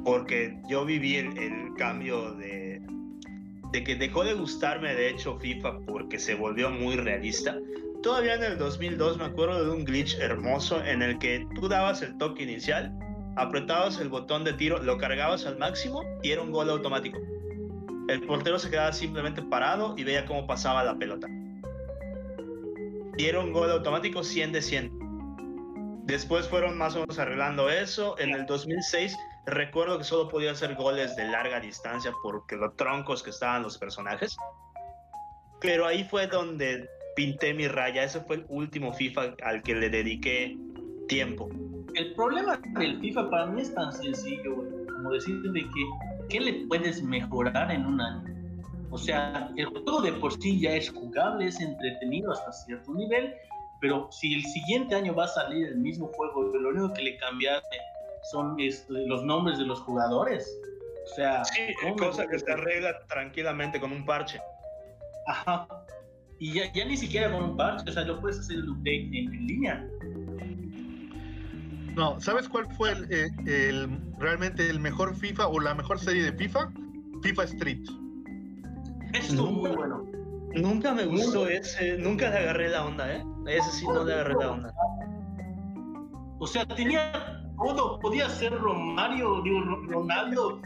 [0.03, 2.81] porque yo viví el cambio de
[3.71, 7.57] de que dejó de gustarme de hecho FIFA porque se volvió muy realista.
[8.01, 12.01] Todavía en el 2002 me acuerdo de un glitch hermoso en el que tú dabas
[12.01, 12.97] el toque inicial,
[13.35, 17.17] apretabas el botón de tiro, lo cargabas al máximo y era un gol automático.
[18.07, 21.27] El portero se quedaba simplemente parado y veía cómo pasaba la pelota.
[23.17, 24.99] Y era un gol automático 100 de 100.
[26.05, 28.17] Después fueron más o menos arreglando eso.
[28.17, 29.15] En el 2006
[29.49, 33.79] Recuerdo que solo podía hacer goles de larga distancia porque los troncos que estaban los
[33.79, 34.37] personajes.
[35.59, 38.03] Pero ahí fue donde pinté mi raya.
[38.03, 40.55] Ese fue el último FIFA al que le dediqué
[41.09, 41.49] tiempo.
[41.95, 46.53] El problema del FIFA para mí es tan sencillo, como decir de que ¿qué le
[46.67, 48.23] puedes mejorar en un año?
[48.91, 53.35] O sea, el juego de por sí ya es jugable, es entretenido hasta cierto nivel,
[53.81, 57.17] pero si el siguiente año va a salir el mismo juego, lo único que le
[57.17, 57.77] cambiaste
[58.31, 60.59] son este, los nombres de los jugadores.
[61.05, 61.61] O sea, sí,
[61.97, 64.39] cosa que se arregla tranquilamente con un parche.
[65.27, 65.67] Ajá.
[66.39, 69.09] Y ya, ya, ni siquiera con un parche, o sea, lo puedes hacer el update
[69.13, 69.87] en, línea.
[71.99, 73.89] No, ¿sabes cuál fue eh, el,
[74.19, 76.71] realmente el mejor FIFA o la mejor serie de FIFA?
[77.21, 77.85] FIFA Street.
[79.11, 80.05] Estuvo muy bueno.
[80.55, 83.21] Nunca me gustó ese, nunca le agarré la onda, ¿eh?
[83.47, 84.73] Ese sí no le agarré la onda.
[86.39, 87.11] O sea, tenía
[87.57, 87.99] todo.
[87.99, 90.61] Podía ser Romario, digo, Ronaldo,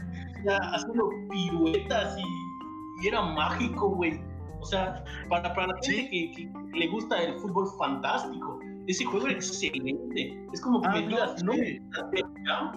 [0.46, 4.20] haciendo piruetas y, era mágico, güey.
[4.60, 8.53] O sea, para, para la gente que, le gusta el fútbol fantástico,
[8.86, 10.46] ese juego era excelente.
[10.52, 11.52] Es como que ah, me digas, no,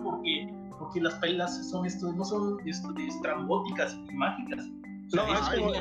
[0.04, 4.68] porque, porque las pelas son esto, no son esto, estrambóticas y mágicas.
[5.14, 5.74] no, es como,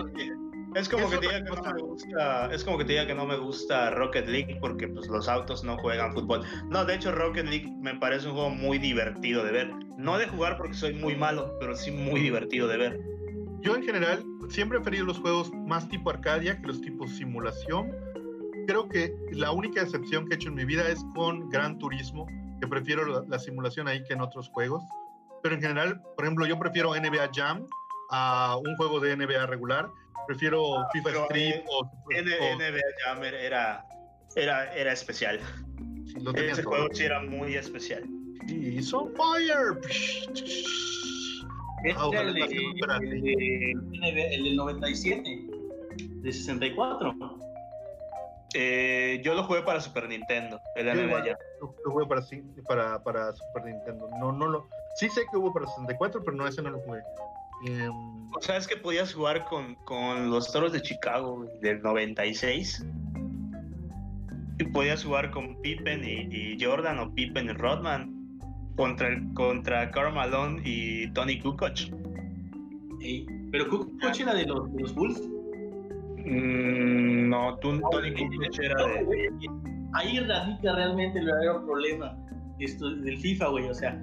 [0.74, 3.14] es como, que te diga que no me gusta, es como que te diga que
[3.14, 6.44] no me gusta Rocket League porque pues los autos no juegan fútbol.
[6.68, 9.72] No, de hecho Rocket League me parece un juego muy divertido de ver.
[9.96, 13.00] No de jugar porque soy muy malo, pero sí muy divertido de ver.
[13.60, 17.90] Yo en general siempre he preferido los juegos más tipo Arcadia que los tipos simulación.
[18.66, 22.26] Creo que la única excepción que he hecho en mi vida es con Gran Turismo,
[22.60, 24.82] que prefiero la simulación ahí que en otros juegos.
[25.42, 27.66] Pero en general, por ejemplo, yo prefiero NBA Jam
[28.10, 29.88] a un juego de NBA regular
[30.26, 33.86] Prefiero ah, FIFA Street eh, o, NBA Jammer era,
[34.34, 35.40] era, era especial.
[36.34, 38.04] Ese juego sí era muy especial.
[38.48, 39.78] Y son fire.
[41.84, 42.42] Este ah, el, de,
[44.34, 45.46] el, del 97,
[45.98, 47.14] de 64.
[48.58, 51.36] Eh, yo lo jugué para Super Nintendo, el NBA Jam.
[51.60, 52.22] Lo jugué para,
[52.66, 54.08] para, para Super Nintendo.
[54.18, 57.02] No, no lo, sí sé que hubo para 64, pero no, ese no lo jugué.
[57.66, 57.92] Em,
[58.34, 62.86] o sea, es que podías jugar con, con los toros de Chicago del 96.
[64.58, 68.40] Y podías jugar con Pippen y, Jordan o Pippen y Rodman
[68.74, 71.90] contra, el, contra Karl Malone y Tony Kukoc.
[73.52, 75.35] ¿Pero Kukoc era de los, de los Bulls?
[76.26, 79.30] Mm, no, tú, Tony Kukoc era de...
[79.94, 82.16] Ahí radica realmente el verdadero problema
[82.58, 83.68] esto, del FIFA, güey.
[83.68, 84.00] O sea,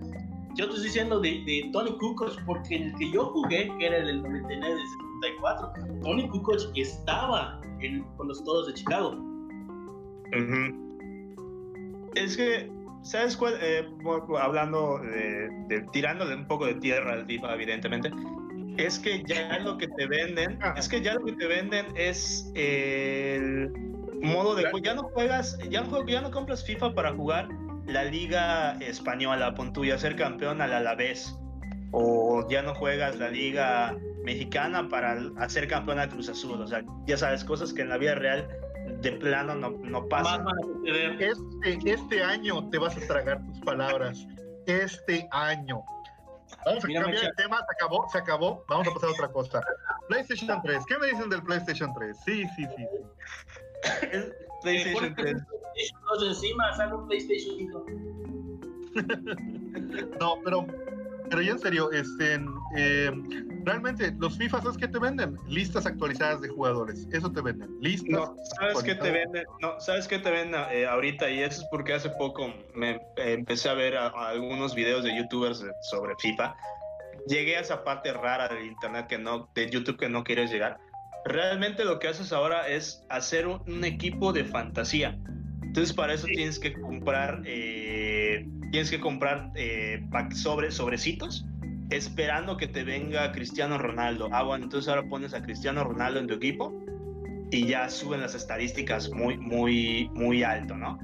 [0.55, 4.07] yo te estoy diciendo de, Tony Kukoc porque el que yo jugué, que era el
[4.07, 4.87] del 99 del
[5.21, 7.59] 74, Tony Kukoc estaba
[8.17, 9.17] con los Todos de Chicago.
[12.15, 12.71] Es que,
[13.01, 13.55] ¿sabes cuál?
[13.61, 13.87] Eh,
[14.39, 18.11] hablando de, tirándole un poco de tierra al FIFA, evidentemente,
[18.77, 22.51] es que ya lo que te venden, es que ya lo que te venden es
[22.55, 23.71] el
[24.21, 27.49] modo de ya no juegas, ya no, ya no compras FIFA para jugar
[27.85, 31.37] la liga española, pon tú, ser campeón al Alavés,
[31.91, 36.83] o ya no juegas la liga mexicana para hacer campeón a Cruz Azul, o sea,
[37.05, 38.47] ya sabes, cosas que en la vida real
[39.01, 40.45] de plano no, no pasan.
[40.85, 44.25] Este, este año te vas a tragar tus palabras,
[44.65, 45.83] este año.
[46.65, 49.61] Vamos a cambiar el tema, se acabó, se acabó, vamos a pasar a otra cosa.
[50.07, 52.17] PlayStation 3, ¿qué me dicen del PlayStation 3?
[52.25, 52.87] Sí, sí, sí.
[52.91, 54.19] sí.
[54.61, 55.35] PlayStation 3.
[56.27, 57.85] encima, un PlayStation 5.
[60.19, 60.65] no, pero
[61.33, 62.39] pero ya en serio, este,
[62.77, 63.11] eh,
[63.63, 65.35] realmente los FIFA, ¿sabes qué te venden?
[65.47, 67.75] Listas actualizadas de jugadores, eso te venden.
[67.81, 68.11] Listas.
[68.11, 69.43] No, ¿sabes qué te venden?
[69.59, 71.31] No, ¿sabes qué te venden eh, ahorita?
[71.31, 76.13] Y eso es porque hace poco me empecé a ver algunos videos de youtubers sobre
[76.19, 76.55] FIFA.
[77.25, 80.77] Llegué a esa parte rara del internet que no, de YouTube que no quieres llegar.
[81.25, 85.17] Realmente lo que haces ahora es hacer un, equipo de fantasía.
[85.63, 88.02] Entonces para eso tienes que comprar eh,
[88.71, 90.03] tienes que comprar eh,
[90.33, 91.45] sobre, sobrecitos
[91.89, 94.29] esperando que te venga Cristiano Ronaldo.
[94.31, 96.73] Ah, bueno, entonces ahora pones a Cristiano Ronaldo en tu equipo
[97.51, 100.97] y ya suben las estadísticas muy, muy, muy alto, ¿no?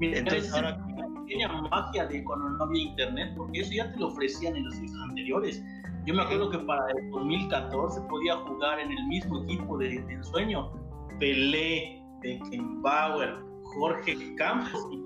[0.00, 0.78] entonces ahora...
[1.26, 4.74] Pequeña magia de cuando no había internet, porque eso ya te lo ofrecían en los
[4.74, 5.62] años anteriores.
[6.04, 10.12] Yo me acuerdo que para el 2014 podía jugar en el mismo equipo de, de
[10.12, 10.72] ensueño.
[11.20, 13.38] Pelé, Beckenbauer,
[13.74, 15.00] Jorge Campos y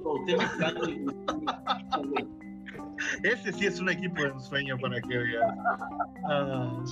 [3.27, 5.55] Ese sí es un equipo de ensueño para que veas.
[6.29, 6.83] Ah.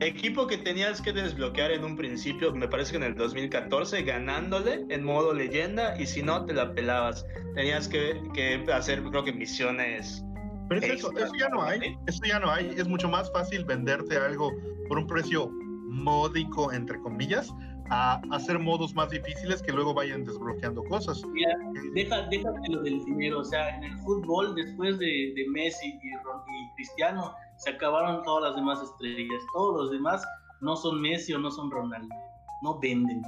[0.00, 4.84] Equipo que tenías que desbloquear en un principio, me parece que en el 2014, ganándole
[4.88, 7.24] en modo leyenda, y si no, te la pelabas.
[7.54, 10.24] Tenías que, que hacer, creo que misiones.
[10.68, 12.74] Pero eso, eso ya no hay, eso ya no hay.
[12.76, 14.50] Es mucho más fácil venderte algo
[14.88, 15.48] por un precio
[15.88, 17.54] módico, entre comillas,
[17.90, 21.22] a hacer modos más difíciles que luego vayan desbloqueando cosas.
[21.26, 21.56] Mira,
[21.94, 26.08] deja, déjate lo del dinero, o sea, en el fútbol, después de, de Messi y,
[26.08, 29.42] y, Cristiano, se acabaron todas las demás estrellas.
[29.52, 30.26] Todos los demás
[30.60, 32.14] no son Messi o no son Ronaldo,
[32.62, 33.22] no venden.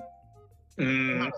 [0.79, 1.29] Mm.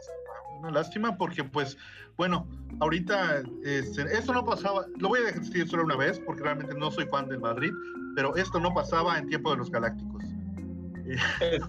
[0.59, 1.77] Una, lástima, porque pues,
[2.17, 2.47] bueno,
[2.81, 6.91] ahorita este, esto no pasaba, lo voy a decir solo una vez, porque realmente no
[6.91, 7.73] soy fan del Madrid,
[8.17, 10.25] pero esto no pasaba en tiempo de los Galácticos.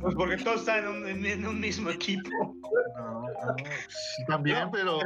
[0.02, 2.30] Pues porque todos están en un, mismo equipo.
[4.28, 5.00] también, pero...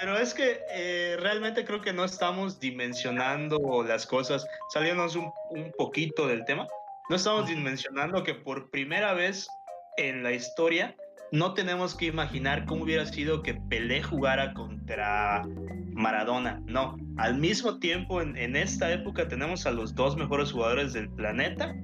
[0.00, 0.18] pero...
[0.18, 6.26] es que eh, realmente creo que no estamos dimensionando las cosas, saliéndonos un, un poquito
[6.26, 6.66] del tema,
[7.08, 9.48] no estamos dimensionando que por primera vez
[9.96, 10.94] en la historia
[11.32, 15.42] no tenemos que imaginar cómo hubiera sido que Pelé jugara contra
[15.92, 16.62] Maradona.
[16.66, 21.10] No, al mismo tiempo en, en, esta época tenemos a los dos mejores jugadores del
[21.10, 21.74] planeta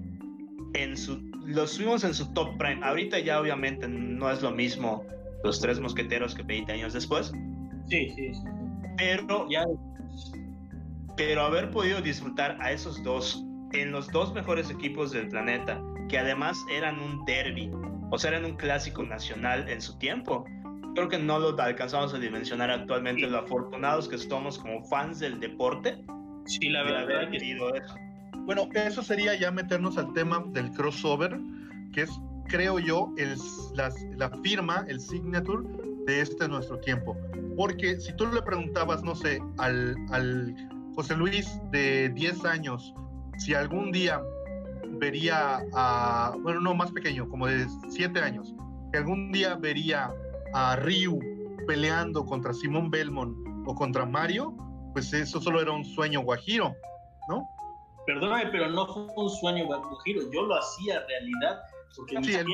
[0.74, 2.80] en su los subimos en su top prime.
[2.84, 5.04] Ahorita ya obviamente no es lo mismo
[5.42, 7.32] los tres mosqueteros que 20 años después.
[7.88, 8.42] Sí, sí, sí.
[8.96, 9.64] Pero, ya...
[11.16, 16.18] pero haber podido disfrutar a esos dos en los dos mejores equipos del planeta, que
[16.18, 17.70] además eran un derby,
[18.10, 20.44] o sea, eran un clásico nacional en su tiempo.
[20.94, 25.40] Creo que no lo alcanzamos a dimensionar actualmente lo afortunados que somos como fans del
[25.40, 26.04] deporte.
[26.46, 27.30] Sí, la verdad.
[27.30, 27.36] que...
[27.36, 27.94] eso.
[28.44, 31.40] Bueno, eso sería ya meternos al tema del crossover,
[31.92, 32.10] que es,
[32.46, 33.12] creo yo,
[33.74, 35.66] la, firma, el signature
[36.06, 37.16] de este nuestro tiempo.
[37.56, 40.54] Porque si tú le preguntabas, no sé, al, al
[40.94, 42.94] José Luis de 10 años,
[43.38, 44.20] si algún día
[44.98, 48.54] vería a, bueno, no, más pequeño, como de 7 años,
[48.92, 50.12] que algún día vería
[50.52, 51.18] a Ryu
[51.66, 53.36] peleando contra Simón Belmont
[53.66, 54.54] o contra Mario,
[54.92, 56.74] pues eso solo era un sueño guajiro,
[57.28, 57.48] ¿no?
[58.06, 59.66] Perdóname, pero no fue un sueño
[60.04, 61.62] giro, yo lo hacía realidad.
[61.96, 62.48] Porque sí, el,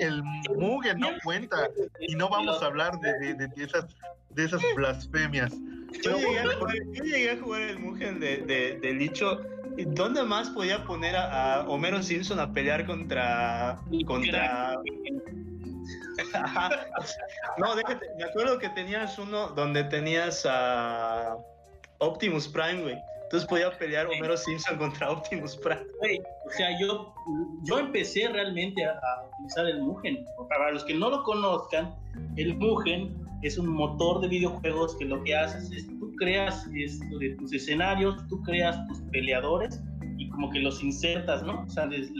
[0.00, 0.22] el,
[0.56, 1.68] Mugen no cuenta
[1.98, 3.86] y no vamos a hablar de, de, de esas,
[4.30, 5.52] de esas blasfemias.
[6.00, 9.40] Yo, llegué a jugar, yo llegué a jugar el Mugen de, de, de Licho.
[9.88, 13.80] ¿Dónde más podía poner a, Homero Simpson a pelear contra.
[14.06, 14.76] contra...
[17.58, 21.36] no, déjate, me acuerdo que tenías uno donde tenías a
[21.98, 22.98] Optimus Prime, güey.
[23.32, 25.80] Entonces podía pelear Homero Simpson contra Optimus Prime.
[26.44, 27.14] o sea, yo,
[27.64, 28.92] yo empecé realmente a,
[29.32, 30.26] utilizar el Mugen.
[30.50, 31.96] Para los que no lo conozcan,
[32.36, 37.18] el Mugen es un motor de videojuegos que lo que haces es tú creas esto
[37.20, 39.80] de tus escenarios, tú creas tus peleadores
[40.18, 41.62] y como que los insertas, ¿no?
[41.62, 42.12] O sea, les,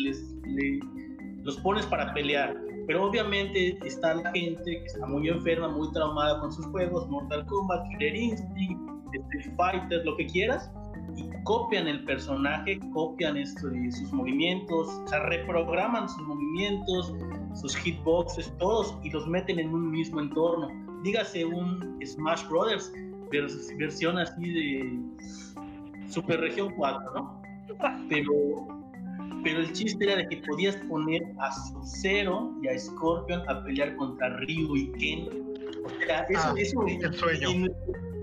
[1.45, 2.57] los pones para pelear.
[2.87, 7.45] Pero obviamente está la gente que está muy enferma, muy traumada con sus juegos, Mortal
[7.45, 8.81] Kombat, Killer Instinct,
[9.13, 10.71] Street Fighter, lo que quieras
[11.17, 17.15] y copian el personaje, copian esto sus movimientos, o sea, reprograman sus movimientos,
[17.55, 20.69] sus hitboxes, todos y los meten en un mismo entorno.
[21.03, 22.93] Dígase un Smash Brothers,
[23.79, 25.01] versión así de
[26.09, 27.43] Super Región 4, ¿no?
[28.09, 28.69] Pero,
[29.43, 33.97] pero el chiste era de que podías poner a Sub-Zero y a Scorpion a pelear
[33.97, 35.29] contra Ryu y Ken.
[35.85, 37.49] O sea, eso, ah, eso el sueño.
[37.49, 37.75] En,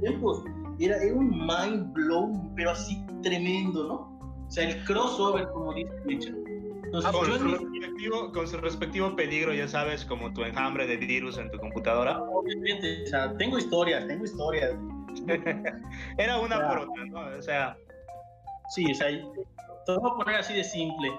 [0.02, 0.44] tiempos
[0.86, 4.20] era, un mind blow, pero así tremendo, ¿no?
[4.48, 6.44] O sea, el crossover, como dice Mitchell.
[7.06, 11.38] Ah, con, su respectivo, con, su respectivo, peligro, ya sabes, como tu enjambre de virus
[11.38, 12.20] en tu computadora.
[12.20, 14.76] Obviamente, o sea, tengo historias, tengo historias.
[16.18, 17.38] Era una por otra, ¿no?
[17.38, 17.78] O sea,
[18.70, 21.12] Sí, o sea, te voy a poner así de simple.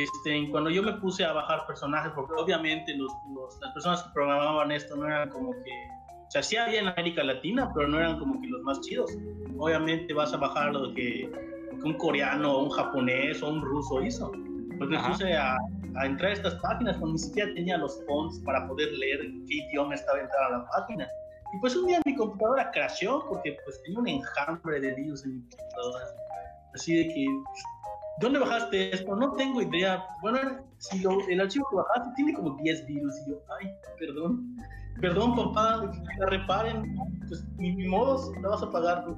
[0.00, 3.12] Este, cuando yo me puse a bajar personajes, porque obviamente los,
[3.60, 6.03] las personas que programaban esto no eran como que, o
[6.34, 9.16] sea, sí había en América Latina, pero no eran como que los más chidos.
[9.56, 11.30] Obviamente vas a bajar lo que,
[11.84, 14.32] un coreano un japonés o un ruso hizo.
[14.78, 15.56] Pues me puse a,
[15.96, 19.54] a, entrar a estas páginas cuando ni siquiera tenía los fonts para poder leer qué
[19.54, 21.08] idioma estaba entrando a la página.
[21.54, 25.36] Y pues un día mi computadora crashó porque pues tenía un enjambre de virus en
[25.36, 26.06] mi computadora.
[26.74, 27.26] Así de que,
[28.20, 29.16] ¿dónde bajaste esto?
[29.16, 30.04] No tengo idea.
[30.22, 30.38] Bueno,
[30.78, 33.14] si lo, el archivo que bajaste tiene como 10 virus.
[33.26, 34.56] Y yo, ay, perdón.
[35.00, 36.96] Perdón, papá, la reparen.
[37.28, 39.16] Pues ni, mi modo, la vas a pagar tú.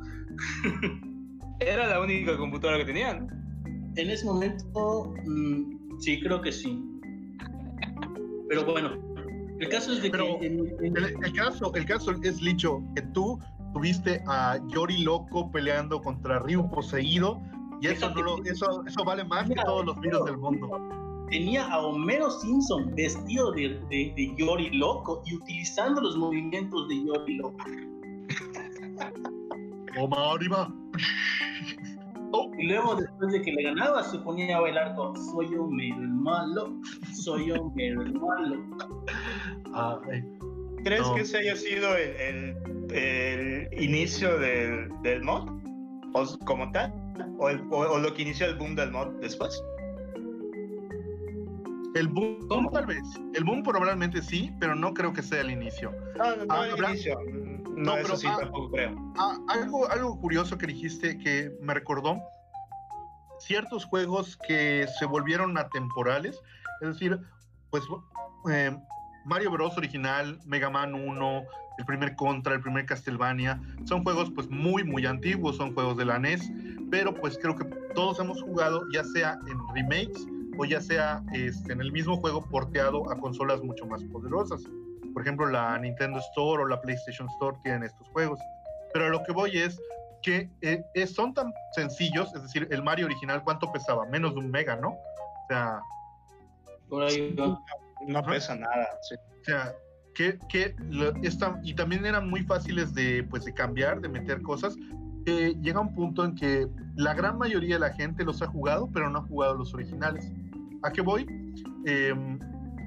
[1.61, 3.28] ¿Era la única computadora que tenían?
[3.97, 6.82] En ese momento, mmm, sí, creo que sí.
[8.49, 8.92] Pero bueno,
[9.59, 10.47] el caso es de Pero que.
[10.47, 13.38] el, caso, el caso es, Licho, que tú
[13.72, 17.40] tuviste a Yori loco peleando contra Ryu poseído,
[17.81, 20.68] y eso, no lo, eso, eso vale más que todos los virus del mundo.
[21.31, 27.05] Tenía a Homero Simpson vestido de, de, de Yori loco y utilizando los movimientos de
[27.05, 27.57] Yori loco.
[29.95, 30.72] Toma arriba.
[32.33, 32.51] Oh.
[32.59, 36.09] Y luego, después de que le ganaba, se ponía a bailar con Soy Homero el
[36.09, 36.72] malo,
[37.14, 38.57] soy Homero el malo.
[40.83, 41.14] ¿Crees No.
[41.14, 42.57] que ese haya sido el, el-
[42.95, 45.49] el inicio del, del mod?
[46.14, 46.93] ¿O como tal?
[47.38, 49.62] ¿O, el- o- o lo que inició el boom del mod después?
[51.94, 52.70] el boom, ¿Cómo?
[52.70, 53.02] tal vez.
[53.32, 55.92] El boom probablemente sí, pero no creo que sea el inicio.
[56.18, 57.18] No, no, no Ah, el habrá- inicio.
[57.24, 58.94] No, No, eso pero, sí, ah, tampoco creo.
[59.16, 62.18] Ah, algo, algo curioso que dijiste que me recordó
[63.38, 66.38] ciertos juegos que se volvieron atemporales,
[66.82, 67.18] es decir,
[67.70, 67.82] pues
[68.50, 68.76] eh,
[69.24, 71.44] Mario Bros original, Mega Man 1,
[71.79, 76.05] el primer Contra, el primer Castlevania, son juegos pues muy muy antiguos, son juegos de
[76.05, 76.51] la NES,
[76.91, 77.64] pero pues creo que
[77.95, 80.27] todos hemos jugado ya sea en remakes
[80.59, 84.62] o ya sea este, en el mismo juego porteado a consolas mucho más poderosas.
[85.12, 88.39] Por ejemplo, la Nintendo Store o la PlayStation Store tienen estos juegos.
[88.93, 89.81] Pero a lo que voy es
[90.22, 94.07] que eh, eh, son tan sencillos, es decir, el Mario original, ¿cuánto pesaba?
[94.07, 94.91] Menos de un mega, ¿no?
[94.91, 95.81] O sea,
[96.89, 97.59] Por ahí va.
[98.07, 98.89] No pesa nada.
[99.03, 99.14] sí.
[99.14, 99.74] o sea
[100.16, 100.74] que,
[101.22, 104.76] esta- y también eran muy fáciles de, pues, de cambiar, de meter cosas.
[105.26, 108.88] que llega un punto en que la gran mayoría de la gente los ha jugado,
[108.92, 110.32] pero no ha jugado los originales.
[110.84, 111.26] ¿A qué voy?
[111.84, 112.14] Eh,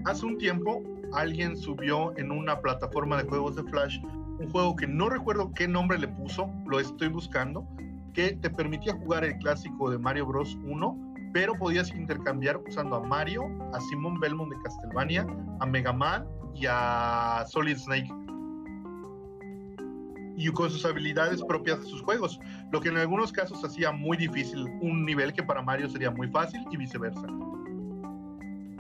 [0.06, 4.00] hace un tiempo alguien subió en una plataforma de juegos de Flash
[4.40, 7.68] un juego que no recuerdo qué nombre le puso, lo estoy buscando,
[8.14, 13.02] que te permitía jugar el clásico de Mario Bros 1, pero podías intercambiar usando a
[13.02, 15.28] Mario, a Simon Belmont de Castlevania,
[15.60, 16.26] a Mega Man
[16.56, 18.12] y a Solid Snake.
[20.38, 22.40] Y con sus habilidades propias de sus juegos,
[22.72, 26.28] lo que en algunos casos hacía muy difícil un nivel que para Mario sería muy
[26.30, 27.28] fácil y viceversa.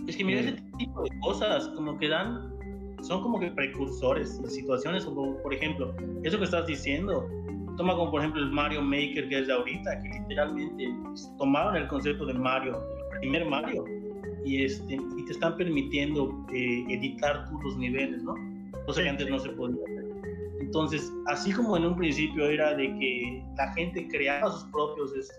[0.07, 2.51] Es que mira, ese tipo de cosas como que dan,
[3.01, 5.93] son como que precursores de situaciones, como por ejemplo,
[6.23, 7.29] eso que estás diciendo,
[7.77, 10.95] toma como por ejemplo el Mario Maker que es de ahorita, que literalmente
[11.37, 12.81] tomaron el concepto de Mario,
[13.13, 13.85] el primer Mario,
[14.49, 18.33] y, este, y te están permitiendo eh, editar tú los niveles, ¿no?
[18.87, 20.05] Cosa que antes no se podía hacer.
[20.59, 25.35] Entonces, así como en un principio era de que la gente creaba sus propios este,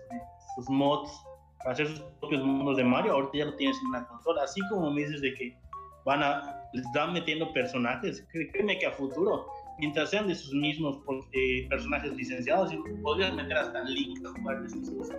[0.55, 1.11] sus mods
[1.59, 4.43] para hacer sus propios mundos de Mario, ahorita ya lo tienes en una consola.
[4.43, 5.57] Así como me dices de que
[6.05, 9.45] van a, les van metiendo personajes, créeme que a futuro,
[9.77, 10.99] mientras sean de sus mismos
[11.33, 15.17] eh, personajes licenciados, podrías meter hasta Link a jugar de estas cosas.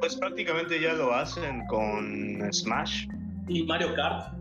[0.00, 3.06] Pues prácticamente ya lo hacen con Smash.
[3.48, 4.38] Y Mario Kart,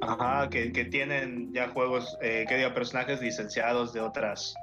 [0.00, 4.54] Ajá, que, que tienen ya juegos, eh, que diga, personajes licenciados de otras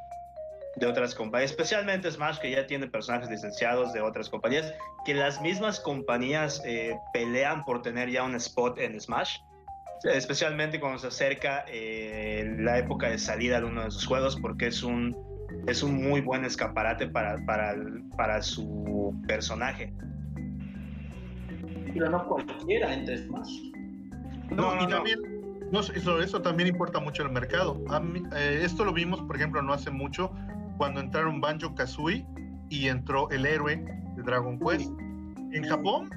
[0.78, 4.72] de otras compañías, especialmente Smash, que ya tiene personajes licenciados de otras compañías,
[5.06, 9.38] que las mismas compañías eh, pelean por tener ya un spot en Smash,
[10.04, 14.68] especialmente cuando se acerca eh, la época de salida de uno de sus juegos, porque
[14.68, 15.18] es un,
[15.68, 17.76] es un muy buen escaparate para, para,
[18.16, 19.94] para su personaje.
[21.94, 23.72] pero no cualquiera entre Smash.
[24.52, 25.20] No, No, no, y también,
[25.72, 27.76] no eso, eso también importa mucho el mercado.
[28.02, 30.32] Mí, eh, esto lo vimos, por ejemplo, no hace mucho,
[30.78, 32.26] cuando entraron Banjo Kazooie
[32.70, 33.78] y entró el héroe
[34.16, 34.92] de Dragon Quest.
[35.54, 36.10] En Japón,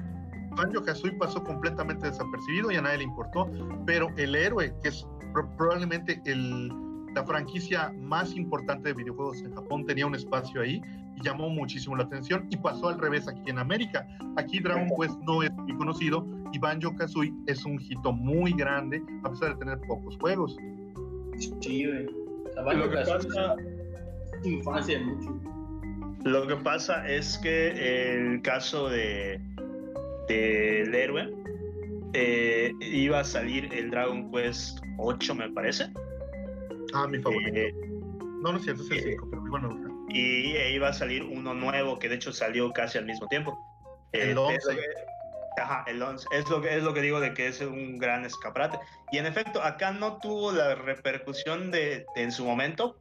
[0.55, 3.49] Banjo Kazooie pasó completamente desapercibido y a nadie le importó,
[3.85, 6.71] pero el héroe, que es pro- probablemente el,
[7.15, 10.81] la franquicia más importante de videojuegos en Japón, tenía un espacio ahí
[11.17, 14.07] y llamó muchísimo la atención y pasó al revés aquí en América.
[14.37, 19.01] Aquí Dragon Quest no es muy conocido y Banjo Kazooie es un hito muy grande
[19.23, 20.55] a pesar de tener pocos juegos.
[21.59, 22.07] Sí, güey.
[22.65, 23.55] Banjo que Kazooie pasa-
[24.41, 25.39] es infancia de mucho.
[26.23, 29.41] Lo que pasa es que el caso de
[30.27, 31.33] del héroe
[32.13, 35.85] eh, iba a salir el Dragon Quest 8, me parece.
[36.93, 37.57] Ah, mi favorito.
[37.57, 37.73] Eh,
[38.41, 40.07] no, no es cierto, es el 5, pero bueno.
[40.09, 43.57] Y iba a salir uno nuevo que de hecho salió casi al mismo tiempo.
[44.11, 44.59] El 11.
[45.57, 46.27] Ajá, el 11.
[46.31, 48.79] Es lo, que, es lo que digo de que es un gran escaparate.
[49.11, 52.99] Y en efecto, acá no tuvo la repercusión de, en su momento,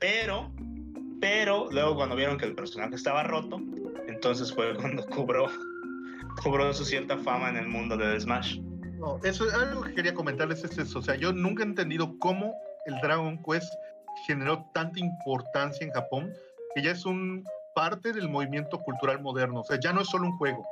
[0.00, 0.50] pero,
[1.20, 3.60] pero luego cuando vieron que el personaje estaba roto,
[4.08, 5.46] entonces fue cuando cobró,
[6.42, 8.58] cobró su cierta fama en el mundo de Smash.
[8.98, 10.98] No, eso es algo que quería comentarles es eso.
[10.98, 12.54] O sea, yo nunca he entendido cómo
[12.86, 13.72] el Dragon Quest
[14.26, 16.32] generó tanta importancia en Japón,
[16.74, 19.60] que ya es un parte del movimiento cultural moderno.
[19.60, 20.64] O sea, ya no es solo un juego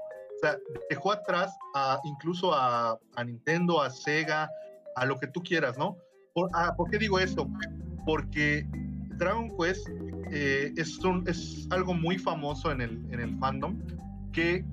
[0.44, 0.58] sea,
[0.90, 4.50] dejó atrás a, incluso a, Nintendo, a Sega,
[4.96, 5.96] a lo que tú quieras, ¿no?
[6.32, 7.48] Por, ah, ¿por qué digo esto?
[8.04, 8.66] Porque
[9.16, 9.88] Dragon Quest
[10.30, 13.78] eh, es, un, es algo muy famoso en el, en el fandom
[14.32, 14.64] que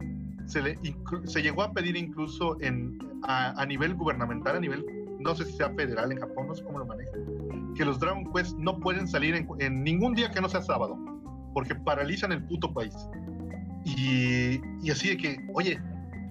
[0.46, 0.80] se, le,
[1.26, 4.84] se llegó a pedir incluso en, a, nivel gubernamental, a nivel,
[5.24, 8.32] no sé si sea federal en Japón, no sé cómo lo manejan, que los Dragon
[8.34, 10.98] Quest no pueden salir en, en ningún día que no sea sábado,
[11.54, 12.96] porque paralizan el puto país.
[13.84, 15.80] Y, así de que, oye,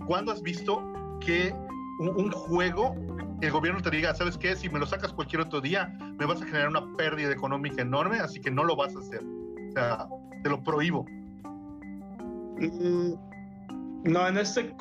[0.07, 0.83] ¿cuándo has visto
[1.25, 1.55] que
[1.99, 2.95] un, juego,
[3.41, 4.55] el gobierno te diga, ¿sabes qué?
[4.57, 5.89] Si me lo sacas cualquier otro día,
[6.19, 9.23] me vas a generar una pérdida económica enorme, así que no lo vas a hacer.
[9.23, 10.09] O sea,
[10.43, 11.05] te lo prohíbo.
[12.59, 13.15] Mm,
[14.05, 14.75] no, en este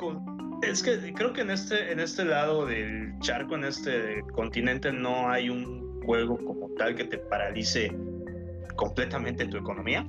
[0.62, 5.30] es que creo que en este en este lado del charco, en este continente no
[5.30, 7.94] hay un juego como tal que te paralice
[8.76, 10.06] completamente tu economía.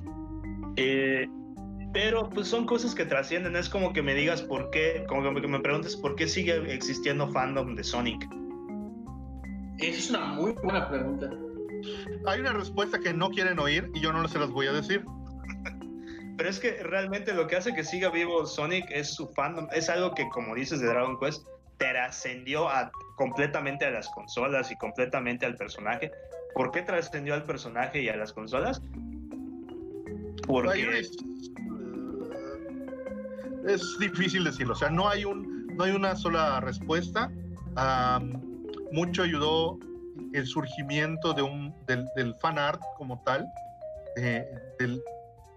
[0.76, 1.28] Eh,
[1.92, 3.56] pero pues son cosas que trascienden.
[3.56, 7.28] Es como que me digas por qué, como que me preguntes por qué sigue existiendo
[7.30, 8.28] fandom de Sonic.
[9.78, 11.30] Esa es una muy buena pregunta.
[12.26, 15.04] Hay una respuesta que no quieren oír y yo no se las voy a decir.
[16.36, 19.68] Pero es que realmente lo que hace que siga vivo Sonic es su fandom.
[19.72, 24.76] Es algo que, como dices de Dragon Quest, trascendió a, completamente a las consolas y
[24.76, 26.10] completamente al personaje.
[26.54, 28.80] ¿Por qué trascendió al personaje y a las consolas?
[30.46, 31.02] Porque
[33.66, 34.72] es difícil decirlo.
[34.72, 37.30] O sea, no hay, un, no hay una sola respuesta.
[38.90, 39.78] mucho ayudó
[40.32, 43.46] el surgimiento de un, del, del fan art como tal,
[44.78, 45.02] del,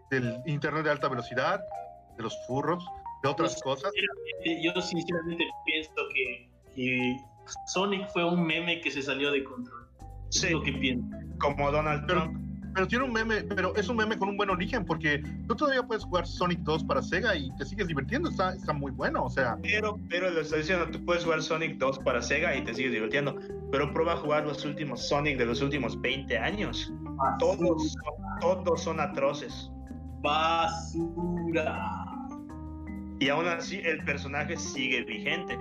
[0.10, 1.62] del, Internet de alta velocidad,
[2.18, 2.86] de los furros,
[3.24, 3.92] de otras cosas.
[4.62, 7.18] Yo sinceramente pienso que, que,
[7.68, 9.88] Sonic fue un meme que se salió de control.
[10.30, 11.06] Sí, lo que pienso.
[11.40, 12.46] Como Donald Trump
[12.76, 15.82] pero tiene un meme, pero es un meme con un buen origen, porque tú todavía
[15.82, 19.30] puedes jugar Sonic 2 para Sega y te sigues divirtiendo, está, está muy bueno, o
[19.30, 19.58] sea.
[19.62, 22.92] Pero, pero lo estoy diciendo, tú puedes jugar Sonic 2 para Sega y te sigues
[22.92, 23.38] divirtiendo,
[23.72, 26.92] pero prueba a jugar los últimos Sonic de los últimos 20 años.
[27.40, 27.96] Todos,
[28.42, 29.72] todos son atroces.
[30.26, 32.02] Basura.
[33.20, 35.56] Y aún así el personaje sigue vigente.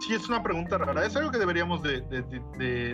[0.00, 1.06] Sí, es una pregunta rara.
[1.06, 2.00] Es algo que deberíamos de,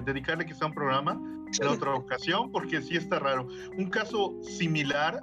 [0.04, 1.18] dedicarle quizá a un programa
[1.60, 3.48] en otra ocasión, porque sí está raro.
[3.78, 5.18] Un caso similar,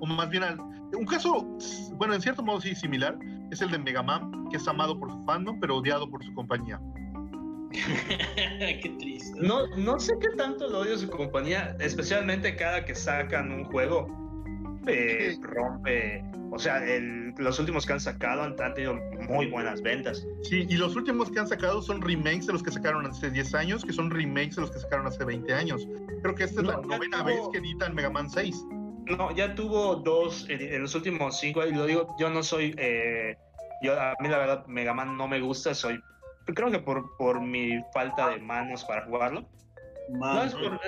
[0.00, 0.44] o más bien
[0.92, 1.44] un caso,
[1.94, 3.18] bueno, en cierto modo sí similar,
[3.50, 6.32] es el de Mega Man, que es amado por su fandom, pero odiado por su
[6.34, 6.78] compañía.
[7.72, 9.40] qué triste.
[9.40, 14.23] No, no sé qué tanto lo odio su compañía, especialmente cada que sacan un juego,
[14.86, 16.24] eh, rompe
[16.54, 16.80] o sea,
[17.36, 18.94] los últimos que han sacado han, tenido
[19.28, 20.24] muy buenas ventas.
[20.44, 23.54] Sí, y los últimos que han sacado son remakes de los que sacaron hace 10
[23.56, 25.88] años, que son remakes de los que sacaron hace 20 años.
[26.22, 28.66] Creo que esta es la novena vez que editan Mega Man 6.
[29.06, 33.36] No, ya tuvo dos en los últimos cinco, y lo digo, yo no soy, eh,
[33.82, 36.00] yo a mí la verdad Mega Man no me gusta, soy,
[36.46, 39.44] creo que por, por mi falta de manos para jugarlo.
[40.08, 40.80] No, es por,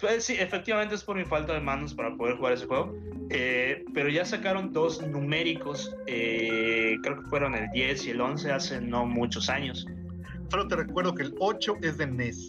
[0.00, 2.94] pues sí, efectivamente es por mi falta de manos para poder jugar ese juego.
[3.30, 8.52] Eh, pero ya sacaron dos numéricos, eh, creo que fueron el 10 y el 11
[8.52, 9.86] hace no muchos años.
[10.50, 12.48] Solo te recuerdo que el 8 es de NES.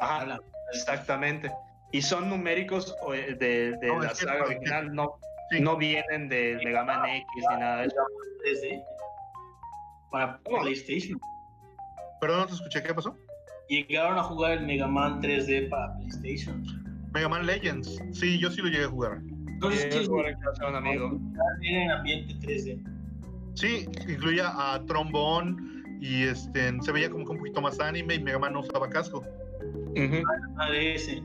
[0.00, 0.38] Ajá,
[0.72, 1.52] exactamente.
[1.92, 5.18] Y son numéricos eh, de, de la saga original, no,
[5.60, 7.96] no vienen de Mega Man X ni nada de eso.
[10.10, 11.20] Para PlayStation.
[12.20, 13.16] Perdón, no te escuché, ¿qué pasó?
[13.68, 16.62] Llegaron a jugar el Mega Man 3D para PlayStation.
[17.12, 19.20] Mega Man Legends, sí, yo sí lo llegué a jugar.
[19.46, 21.18] Entonces, sí, un amigo.
[21.62, 22.80] En ambiente 3D.
[23.54, 28.22] Sí, incluía a trombón y este se veía como que un poquito más anime y
[28.22, 29.24] Mega Man no usaba casco.
[29.96, 31.22] Uh ese.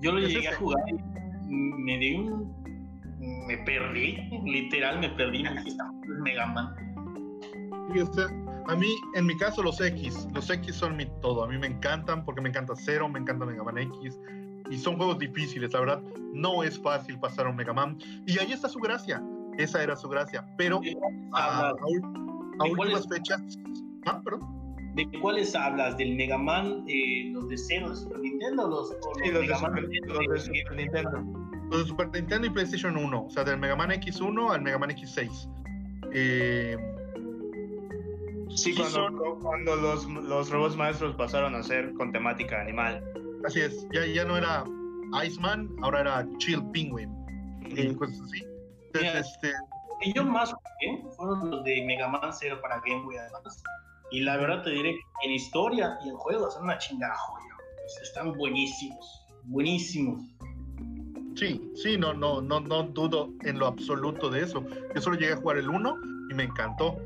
[0.00, 2.56] Yo lo llegué a jugar y me di un
[3.46, 5.76] me perdí, literal me perdí, me dije,
[6.22, 6.74] Mega Man.
[7.94, 8.22] Y este,
[8.68, 10.26] a mí, en mi caso, los X.
[10.34, 11.44] Los X son mi todo.
[11.44, 14.18] A mí me encantan porque me encanta Zero, me encanta Mega Man X.
[14.70, 16.02] y son juegos difíciles, la verdad.
[16.32, 17.98] No es fácil pasar un Mega Man.
[18.26, 19.22] Y ahí está su gracia.
[19.58, 20.44] Esa era su gracia.
[20.58, 20.80] Pero
[21.32, 21.72] a,
[22.60, 23.40] últimas fechas.
[24.06, 24.20] Ah,
[24.94, 25.96] ¿De cuáles hablas?
[25.98, 28.68] ¿Del Mega Man, eh, los de cero de Super Nintendo?
[28.68, 29.88] Los, sí, los, de Super,
[30.74, 31.24] Nintendo.
[31.70, 33.24] Los de Super Nintendo y PlayStation 1.
[33.26, 35.50] O sea, del Mega Man X1 al Mega Man X6.
[36.12, 36.78] Eh,
[38.54, 43.02] sí, cuando, cuando los, los robots maestros pasaron a ser con temática animal.
[43.44, 44.64] Así es, ya, ya no era
[45.24, 47.10] Iceman, ahora era Chill Penguin.
[47.68, 48.44] Y cosas así.
[48.94, 49.52] Entonces, este.
[50.02, 50.54] Y yo más
[51.16, 53.62] fueron los de Mega Man 0 para Game Boy Advance.
[54.10, 57.56] Y la verdad te diré que en historia y en juegos son una chingada joya.
[58.02, 60.20] Están buenísimos, buenísimos.
[61.34, 64.64] Sí, sí, no, no, no, no dudo en lo absoluto de eso.
[64.94, 65.96] Yo solo llegué a jugar el 1
[66.30, 66.96] y me encantó.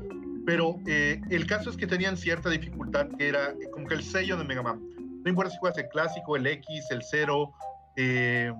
[0.45, 4.37] Pero eh, el caso es que tenían cierta dificultad, que era como que el sello
[4.37, 4.81] de Mega Man.
[5.23, 7.53] No importa si juegas el clásico, el X, el 0,
[7.97, 8.51] eh,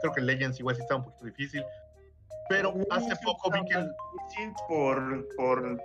[0.00, 1.64] creo que el Legends igual sí está un poquito difícil.
[2.48, 3.90] Pero hace poco vi que el...
[4.68, 5.82] Por, por,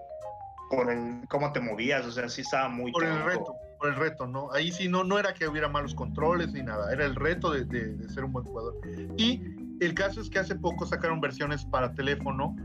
[0.70, 2.92] por el cómo te movías, o sea, sí estaba muy...
[2.92, 4.52] Por el reto, por el reto, ¿no?
[4.52, 7.66] Ahí sí no, no era que hubiera malos controles ni nada, era el reto de,
[7.66, 8.76] de, ser un buen jugador.
[9.18, 9.42] Y
[9.80, 12.56] el caso es que hace poco sacaron versiones para teléfono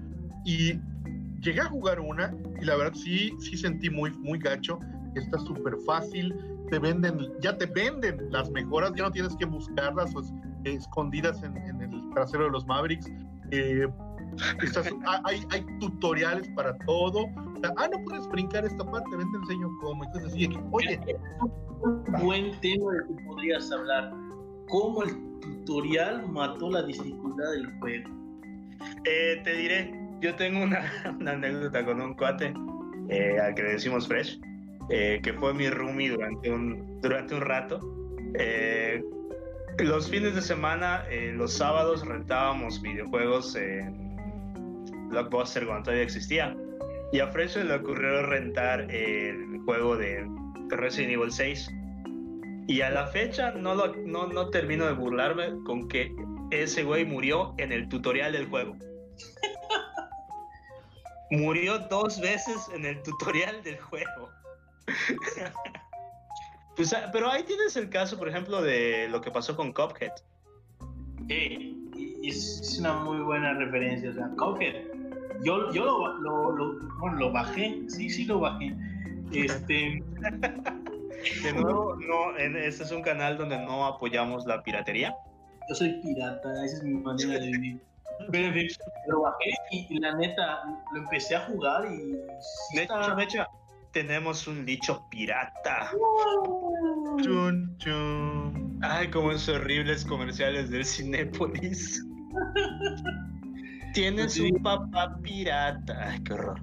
[0.45, 0.79] y
[1.41, 4.79] llegué a jugar una y la verdad sí, sí sentí muy, muy gacho.
[5.15, 6.35] Está súper fácil,
[6.71, 10.33] te venden, ya te venden las mejoras, ya no tienes que buscarlas pues,
[10.65, 13.11] escondidas en, el trasero de los Mavericks.
[13.51, 13.87] Eh,
[15.07, 17.27] ah, hay, hay, tutoriales para todo.
[17.77, 20.05] ah, no puedes brincar esta parte, ven te enseño cómo.
[20.05, 21.01] Entonces, así, oye.
[21.83, 24.13] Un buen tema de que podrías hablar.
[24.69, 28.11] ¿Cómo el tutorial mató la dificultad del juego?
[29.05, 30.91] Eh, te diré, yo tengo una,
[31.21, 32.53] una, anécdota con un cuate
[33.09, 34.39] eh, al que le decimos Fresh
[34.89, 37.81] eh, que fue mi roomie durante un, durante un rato.
[38.35, 39.03] Eh,
[39.79, 44.17] los fines de semana, eh, los sábados rentábamos videojuegos en
[45.09, 46.57] Blockbuster cuando todavía existía.
[47.13, 50.25] Y a Fresh le ocurrió rentar el juego de
[50.69, 51.69] Resident Evil 6.
[52.69, 56.15] Y a la fecha no, lo, no, no termino de burlarme con que
[56.53, 58.77] ese güey murió en el tutorial del juego.
[61.31, 64.31] murió dos veces en el tutorial del juego.
[66.77, 70.13] pues, ah, pero ahí tienes el caso, por ejemplo, de lo que pasó con Cuphead.
[71.29, 74.11] es una muy buena referencia.
[74.11, 74.87] O sea, Cuphead,
[75.43, 78.75] yo, yo lo, lo, bueno, lo bajé, sí, sí lo bajé.
[79.33, 80.03] Este.
[81.43, 85.17] De nuevo, no, este es un canal donde no apoyamos la piratería.
[85.69, 87.81] Yo soy pirata, esa es mi manera de vivir.
[88.31, 88.69] Pero en fin,
[89.09, 90.63] lo bajé y, la neta
[90.93, 92.13] lo empecé a jugar y.
[92.77, 93.47] de, hecho, de hecho,
[93.93, 95.91] tenemos un dicho pirata.
[97.23, 98.79] Chun, chun.
[98.83, 102.05] Ay, como esos horribles comerciales del Cinépolis.
[103.95, 106.11] Tienes un papá pirata.
[106.11, 106.61] Ay, qué horror.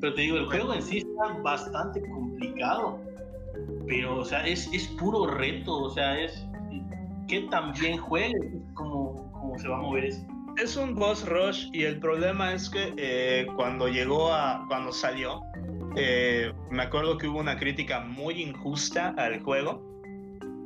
[0.00, 3.00] pero te digo, el juego en sí está bastante complicado.
[3.86, 5.82] Pero, o sea, es, es puro reto.
[5.82, 6.46] O sea, es
[7.28, 10.26] que también juegue como, como se va a mover eso
[10.56, 15.42] es un boss rush y el problema es que eh, cuando llegó a, cuando salió,
[15.96, 19.82] eh, me acuerdo que hubo una crítica muy injusta al juego,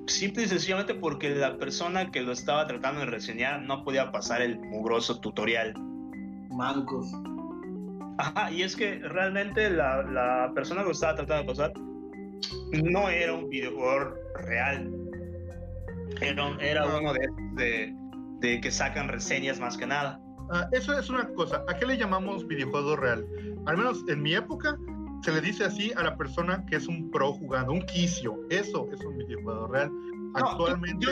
[0.07, 4.43] simple y sencillamente porque la persona que lo estaba tratando de reseñar no podía pasar
[4.43, 5.74] el mugroso tutorial.
[6.51, 7.12] Mancos.
[8.19, 11.73] Ajá, y es que realmente la, la persona que lo estaba tratando de pasar
[12.83, 14.15] no era un videojuego
[14.47, 15.06] real.
[16.21, 18.07] Era, era uno de, de
[18.41, 20.21] de que sacan reseñas más que nada.
[20.51, 21.65] Ah, eso es una cosa.
[21.69, 23.27] ¿A qué le llamamos videojuego real?
[23.67, 24.77] Al menos en mi época
[25.23, 28.39] se le dice así a la persona que es un pro jugando, un quicio.
[28.51, 29.91] Eso es un videojuego real.
[30.35, 31.07] Actualmente.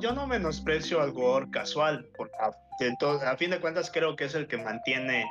[0.00, 4.34] Yo no, menosprecio al jugador casual, porque a, a, fin de cuentas creo que es
[4.34, 5.24] el que mantiene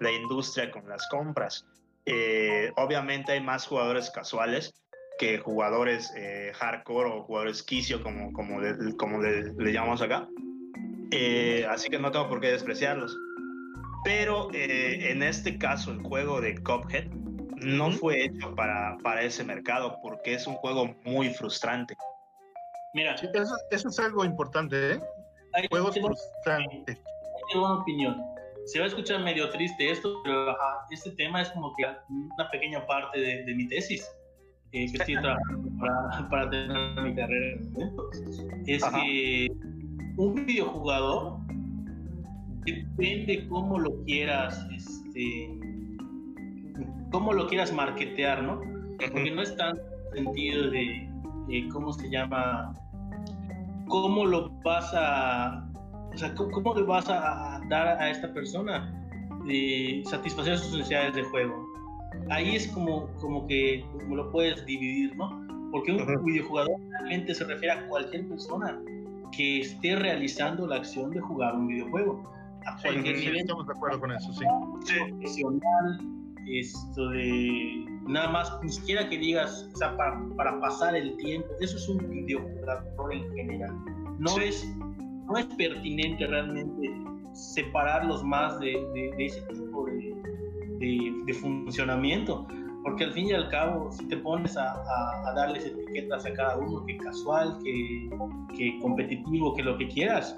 [0.00, 1.66] la industria con las compras.
[2.06, 4.74] Eh, obviamente hay más jugadores casuales
[5.20, 8.58] que jugadores eh, hardcore o jugadores quicio, como, como,
[8.96, 10.26] como le llamamos acá.
[11.10, 13.14] Eh, así que no tengo por qué despreciarlos.
[14.02, 17.04] Pero eh, en este caso, el juego de Cuphead
[17.56, 21.94] no fue hecho para, para ese mercado porque es un juego muy frustrante.
[22.94, 25.00] Mira, eso, es algo importante, ¿eh?
[25.68, 26.98] Juegos frustrantes.
[27.52, 28.16] Tengo una opinión.
[28.64, 30.56] Se va a escuchar medio triste esto, pero
[30.90, 34.10] este tema es como que una pequeña parte de, mi tesis.
[34.72, 37.60] Eh, que estoy trabajando para, para tener mi carrera.
[38.66, 39.48] Es que
[40.16, 41.38] un videojugador
[42.64, 45.58] depende cómo lo quieras, este,
[47.10, 48.60] cómo lo quieras marketear, ¿no?
[48.98, 49.78] Porque no es tan
[50.12, 51.10] sentido de
[51.50, 52.72] eh, ¿cómo se llama?
[53.88, 55.68] ¿Cómo lo vas a,
[56.14, 58.94] o sea, cómo, le vas a dar a esta persona
[59.46, 61.69] de satisfacer sus necesidades de juego?
[62.28, 65.46] Ahí es como, como que como lo puedes dividir, ¿no?
[65.72, 68.80] Porque un videojugador realmente se refiere a cualquier persona
[69.32, 72.30] que esté realizando la acción de jugar un videojuego.
[72.66, 73.36] A cualquier nivel.
[73.38, 74.44] estamos de acuerdo con eso, sí.
[74.98, 76.00] Profesional,
[76.46, 81.48] esto de nada más, ni siquiera que digas, o sea, para, para pasar el tiempo,
[81.60, 83.74] eso es un videojugador en general.
[84.18, 84.66] No, es,
[85.26, 86.92] no es pertinente realmente
[87.32, 90.09] separarlos más de, de, ese tipo de,
[90.80, 92.46] de, funcionamiento,
[92.82, 96.56] porque al fin y al cabo, si te pones a, a, darles etiquetas a cada
[96.56, 98.10] uno, que casual, que,
[98.56, 100.34] que competitivo, que lo que quieras,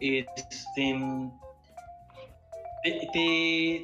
[0.00, 0.96] este,
[3.12, 3.82] te,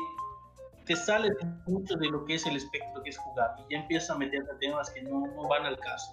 [0.87, 1.33] te sales
[1.67, 4.55] mucho de lo que es el espectro que es jugar y ya empiezas a meterte
[4.61, 6.13] temas que no, no van al caso.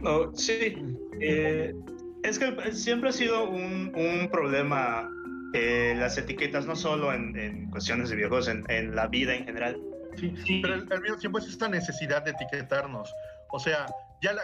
[0.00, 0.34] ¿no?
[0.34, 0.76] sí,
[1.20, 1.74] eh,
[2.22, 5.10] es que siempre ha sido un, un problema
[5.54, 9.80] eh, las etiquetas, no solo en, cuestiones de videojuegos, en, la vida en general.
[10.16, 10.60] Sí, sí.
[10.62, 13.14] pero al, mismo tiempo es esta necesidad de etiquetarnos.
[13.50, 13.86] O sea,
[14.20, 14.34] ya,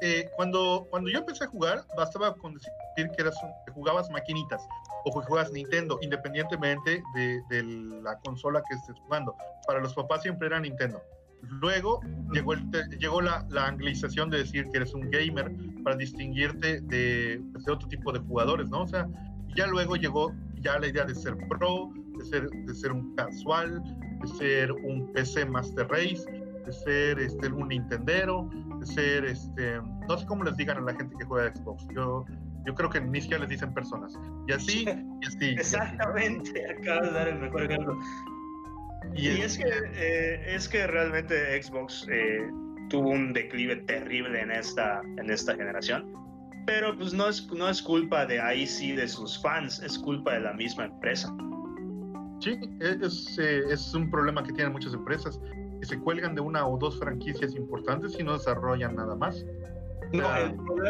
[0.00, 3.34] eh, cuando, cuando yo empecé a jugar, bastaba con decir que, eras,
[3.66, 4.62] que jugabas maquinitas
[5.04, 7.62] o que jugabas Nintendo, independientemente de,
[8.02, 9.36] la consola que estés jugando.
[9.66, 11.02] Para los papás siempre era Nintendo.
[11.42, 12.00] Luego
[12.32, 12.54] llegó,
[12.98, 15.50] llegó la, la, anglización de decir que eres un gamer
[15.82, 18.82] para distinguirte de, de, otro tipo de jugadores, ¿no?
[18.82, 19.08] O sea,
[19.56, 23.82] ya luego llegó ya la idea de ser pro, de ser, de ser un casual,
[24.20, 26.24] de ser un PC Master Race,
[26.66, 28.48] de ser este, un Nintendero,
[28.78, 31.86] de ser, este, no sé cómo les digan a la gente que juega Xbox.
[31.94, 32.24] Yo,
[32.66, 34.18] yo creo que ni siquiera les dicen personas.
[34.46, 34.84] Y así,
[35.22, 35.50] y así.
[35.50, 37.98] Exactamente, acabas de dar el mejor ejemplo.
[39.14, 39.64] Y, es, que,
[39.94, 42.48] eh, es que realmente Xbox eh,
[42.90, 46.12] tuvo un declive terrible en esta, en esta generación.
[46.66, 50.34] Pero pues no es, no es culpa de ahí sí de sus fans, es culpa
[50.34, 51.34] de la misma empresa.
[52.40, 55.40] Sí, es, eh, es un problema que tienen muchas empresas,
[55.80, 59.44] que se cuelgan de una o dos franquicias importantes y no desarrollan nada más.
[60.12, 60.24] No,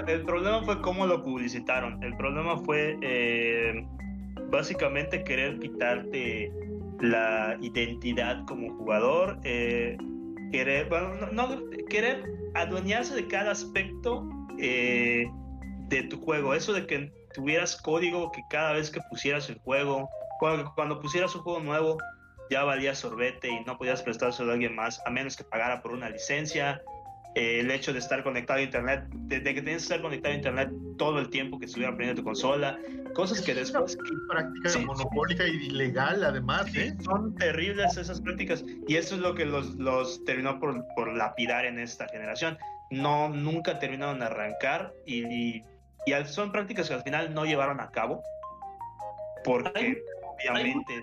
[0.06, 2.02] el, problema fue cómo lo publicitaron.
[2.02, 3.86] El problema fue eh,
[4.50, 6.50] básicamente querer quitarte
[7.00, 9.98] la identidad como jugador, eh,
[10.52, 11.48] querer, bueno, no,
[11.88, 12.24] querer
[12.54, 14.26] adueñarse de cada aspecto
[14.58, 15.30] eh,
[15.90, 16.54] de tu juego.
[16.54, 20.08] Eso de que tuvieras código que cada vez que pusieras el juego,
[20.38, 21.98] cuando, cuando pusieras un juego nuevo,
[22.50, 25.92] ya valía sorbete y no podías prestárselo a alguien más, a menos que pagara por
[25.92, 26.80] una licencia.
[27.36, 30.36] Eh, el hecho de estar conectado a internet, de, que tienes que estar conectado a
[30.36, 32.76] internet todo el tiempo que estuviera prendiendo tu consola,
[33.14, 33.96] cosas que después...
[34.28, 36.92] práctica monopólica y ilegal además, ¿eh?
[37.04, 41.66] Son terribles esas prácticas y eso es lo que los, los terminó por, por lapidar
[41.66, 42.58] en esta generación.
[42.90, 45.64] No, nunca terminaron de arrancar y, y,
[46.26, 48.22] son prácticas que al final no llevaron a cabo
[49.44, 50.02] porque
[50.38, 50.94] obviamente...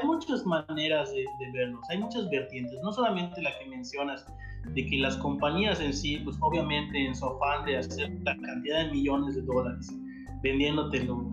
[0.00, 4.26] Hay, muchas maneras de, de verlos, hay muchas vertientes, no solamente la que mencionas,
[4.74, 8.84] de que las compañías en sí, pues obviamente en su afán de hacer la cantidad
[8.84, 9.92] de millones de dólares,
[10.42, 11.30] vendiéndote lo,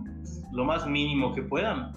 [0.51, 1.93] lo más mínimo que puedan,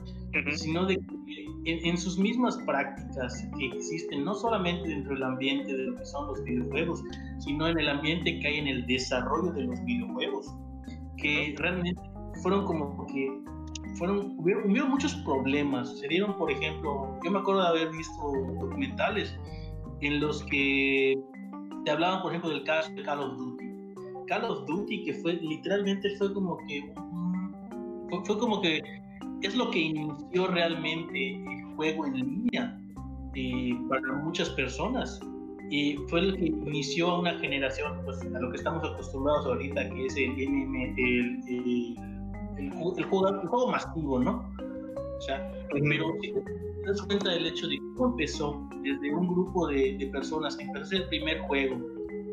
[0.55, 5.73] sino de que en, en, sus mismas prácticas que existen, no solamente dentro del ambiente
[5.73, 7.03] de lo que son los videojuegos,
[7.39, 10.53] sino en el ambiente que hay en el desarrollo de los videojuegos,
[11.23, 12.01] que realmente
[12.43, 13.41] fueron como que
[13.95, 15.99] fueron, hubieron, hubieron muchos problemas.
[15.99, 19.35] Se dieron, por ejemplo, yo me acuerdo de haber visto documentales
[20.01, 21.19] en los que
[21.85, 23.65] te hablaban, por ejemplo, del caso de Call of Duty.
[24.27, 26.93] Call of Duty, que fue literalmente fue como que
[28.25, 28.83] fue, como que
[29.43, 32.81] es lo que inició realmente el juego en línea
[33.35, 35.21] eh, para muchas personas.
[35.73, 39.89] Y fue el que inició a una generación, pues a lo que estamos acostumbrados ahorita,
[39.89, 41.97] que es el, el, el,
[42.59, 44.47] el, juego, el juego masivo, ¿no?
[45.17, 49.97] O sea, pero te das cuenta del hecho de cómo empezó desde un grupo de,
[49.97, 51.81] de personas que empezó el primer juego,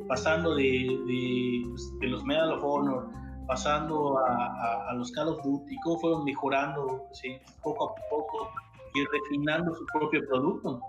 [0.10, 3.08] pasando de, de, pues, de, los Medal of Honor,
[3.48, 7.38] pasando a, a, a, los Call of Duty, cómo fueron mejorando ¿sí?
[7.64, 8.50] poco a poco
[8.96, 10.82] y refinando su propio producto.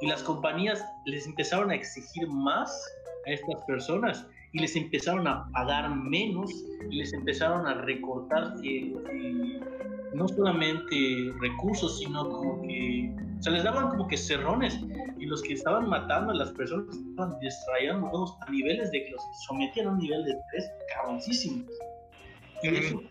[0.00, 2.70] Y las compañías les empezaron a exigir más
[3.26, 6.50] a estas personas y les empezaron a pagar menos
[6.90, 9.60] y les empezaron a recortar eh, eh,
[10.14, 14.78] no solamente recursos, sino como que, o sea, les daban como que cerrones
[15.18, 19.22] y los que estaban matando a las personas estaban distrayendo a niveles de que los
[19.46, 21.64] sometían a un nivel de estrés cabroncísimo.
[22.62, 23.02] Y eso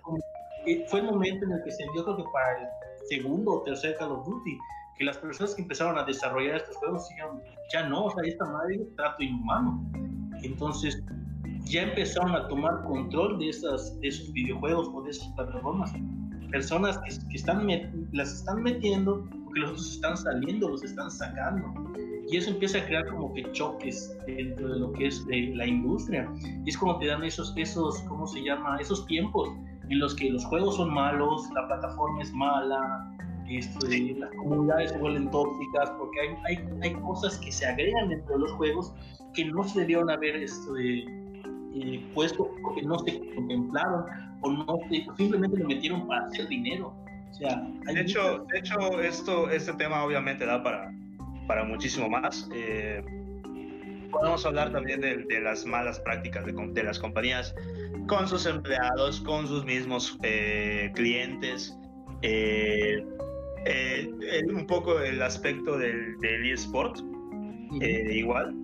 [0.88, 2.68] fue el momento en el que se dio, creo que para el
[3.08, 4.58] segundo o tercer Call of Duty,
[4.98, 7.42] que las personas que empezaron a desarrollar estos juegos dijeron,
[7.74, 9.84] ya no, o sea, esta madre es trato inhumano.
[10.42, 11.04] Entonces,
[11.66, 15.92] ya empezaron a tomar control de, esas, de esos videojuegos o de esas plataformas.
[16.52, 17.68] Personas que, están
[18.14, 21.74] las están metiendo porque los otros están saliendo, los están sacando.
[22.30, 26.32] Y eso empieza a crear como que choques dentro de lo que es la industria.
[26.66, 28.78] Y es como te dan esos, esos, ¿cómo se llama?
[28.80, 29.50] Esos tiempos
[29.90, 33.16] en los que los juegos son malos, la plataforma es mala,
[33.50, 38.36] este, las comunidades se vuelven tóxicas, porque hay, hay, hay, cosas que se agregan dentro
[38.36, 38.94] de los juegos
[39.34, 41.06] que no se debieron haber este,
[41.76, 44.06] eh, puesto porque no se contemplaron
[44.42, 44.80] o no
[45.18, 46.94] simplemente lo metieron para hacer dinero.
[47.32, 50.94] O sea, de, hecho, de hecho, esto, este tema obviamente da para,
[51.48, 52.50] para muchísimo más.
[52.54, 53.04] Eh,
[54.10, 57.54] podemos hablar también de, de, las malas prácticas de, de, las compañías
[58.08, 61.78] con sus empleados, con sus mismos eh, clientes.
[62.22, 63.06] Eh,
[64.48, 67.00] un poco el aspecto del, del eSport,
[67.82, 68.56] igual.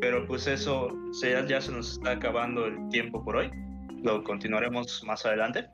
[0.00, 0.88] pero pues eso
[1.22, 3.50] ya, ya se nos está acabando el tiempo por hoy.
[4.02, 5.68] Lo continuaremos más adelante.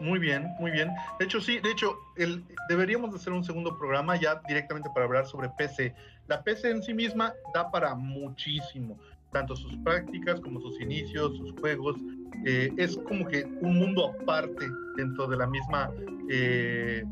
[0.00, 0.90] Muy bien, muy bien.
[1.18, 5.06] De hecho, sí, de hecho, el, deberíamos de hacer un segundo programa ya directamente para
[5.06, 5.94] hablar sobre PC.
[6.28, 8.98] La PC en sí misma da para muchísimo,
[9.32, 11.96] tanto sus prácticas como sus inicios, sus juegos.
[12.46, 15.90] Eh, es como que un mundo aparte dentro de la misma,
[16.30, 17.04] eh,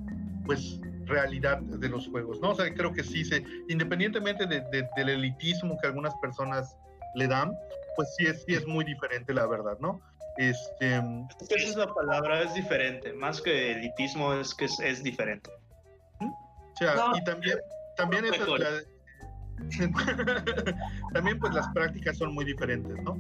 [0.45, 2.51] pues, realidad de los juegos, ¿no?
[2.51, 6.77] O sea, creo que sí, se, independientemente del elitismo que algunas personas
[7.15, 7.53] le dan,
[7.95, 10.01] pues sí es, sí es muy diferente, la verdad, ¿no?
[10.37, 10.97] Este,
[11.49, 13.13] Esa es la palabra, es diferente.
[13.15, 15.51] Más que elitismo, es que es, diferente.
[16.21, 17.59] O sea, y también,
[17.97, 18.27] también,
[21.13, 23.19] también pues las prácticas son muy diferentes, ¿no?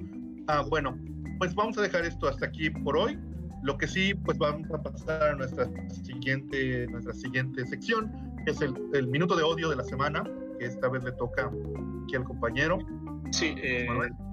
[0.49, 0.97] Ah, bueno,
[1.39, 3.19] pues vamos a dejar esto hasta aquí por hoy.
[3.63, 5.69] Lo que sí, pues vamos a pasar a nuestra
[6.05, 8.13] siguiente, nuestra siguiente sección,
[8.45, 10.23] que es el, el minuto de odio de la semana,
[10.59, 11.51] que esta vez le toca
[12.05, 12.79] aquí al compañero.
[13.31, 13.89] Sí, eh,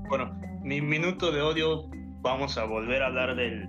[0.07, 1.89] bueno, mi minuto de odio
[2.21, 3.67] vamos a volver a hablar del,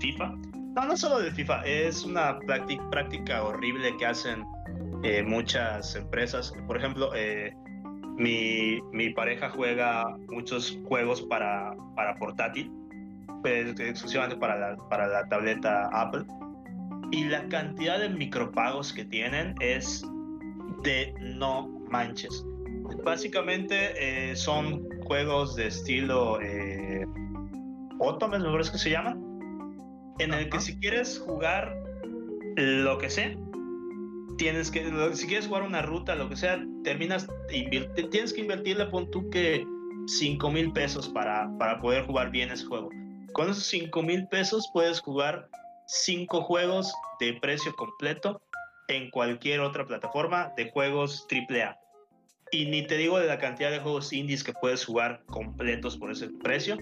[0.00, 0.34] FIFA.
[0.74, 4.44] No, no solo del FIFA, es una práctica, horrible que hacen
[5.04, 6.52] eh, muchas empresas.
[6.66, 7.52] Por ejemplo, eh,
[8.16, 12.72] mi, mi, pareja juega muchos juegos para, para portátil,
[13.42, 16.24] pues, exclusivamente para la, para la tableta Apple.
[17.12, 20.04] Y la cantidad de micropagos que tienen es
[20.82, 22.44] de no manches.
[23.04, 26.38] Básicamente eh, son juegos de estilo
[27.98, 29.16] Otome, me parece que se llama,
[30.18, 31.76] en el que si quieres jugar
[32.56, 33.36] lo que sea,
[34.36, 39.10] tienes que, si quieres jugar una ruta, lo que sea, terminas, tienes que invertirle, pon
[39.10, 39.66] tú que
[40.06, 42.90] 5 mil pesos para, para poder jugar bien ese juego.
[43.32, 45.48] Con esos 5 mil pesos puedes jugar
[45.86, 48.40] 5 juegos de precio completo
[48.88, 51.78] en cualquier otra plataforma de juegos AAA.
[52.50, 56.10] Y ni te digo de la cantidad de juegos indies que puedes jugar completos por
[56.12, 56.76] ese precio.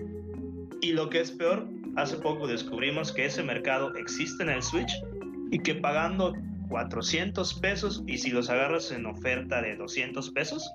[0.80, 1.66] Y lo que es peor,
[1.96, 4.92] hace poco descubrimos que ese mercado existe en el Switch
[5.50, 6.34] y que pagando
[6.72, 10.72] 400 pesos y si los agarras en oferta de 200 pesos,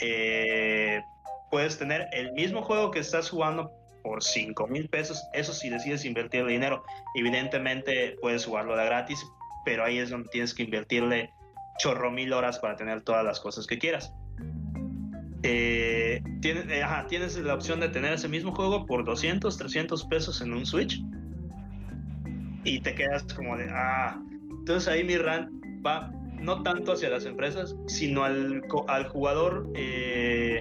[0.00, 1.02] eh,
[1.50, 3.72] puedes tener el mismo juego que estás jugando
[4.04, 5.20] por 5 mil pesos.
[5.32, 6.84] Eso si decides invertir el dinero.
[7.16, 9.26] Evidentemente puedes jugarlo de gratis,
[9.64, 11.32] pero ahí es donde tienes que invertirle
[11.78, 14.12] chorro mil horas para tener todas las cosas que quieras.
[15.42, 20.40] Eh, tienes, eh, tienes la opción de tener ese mismo juego por 200, 300 pesos
[20.40, 21.02] en un Switch.
[22.62, 24.20] Y te quedas como de, ah.
[24.66, 25.48] Entonces ahí mi rant
[25.86, 26.10] va
[26.40, 30.60] no tanto hacia las empresas, sino al, al jugador, eh,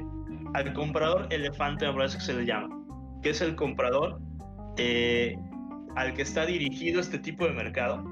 [0.54, 2.70] al comprador elefante, me parece que se le llama,
[3.24, 4.20] que es el comprador
[5.96, 8.04] al que está dirigido este tipo de mercado,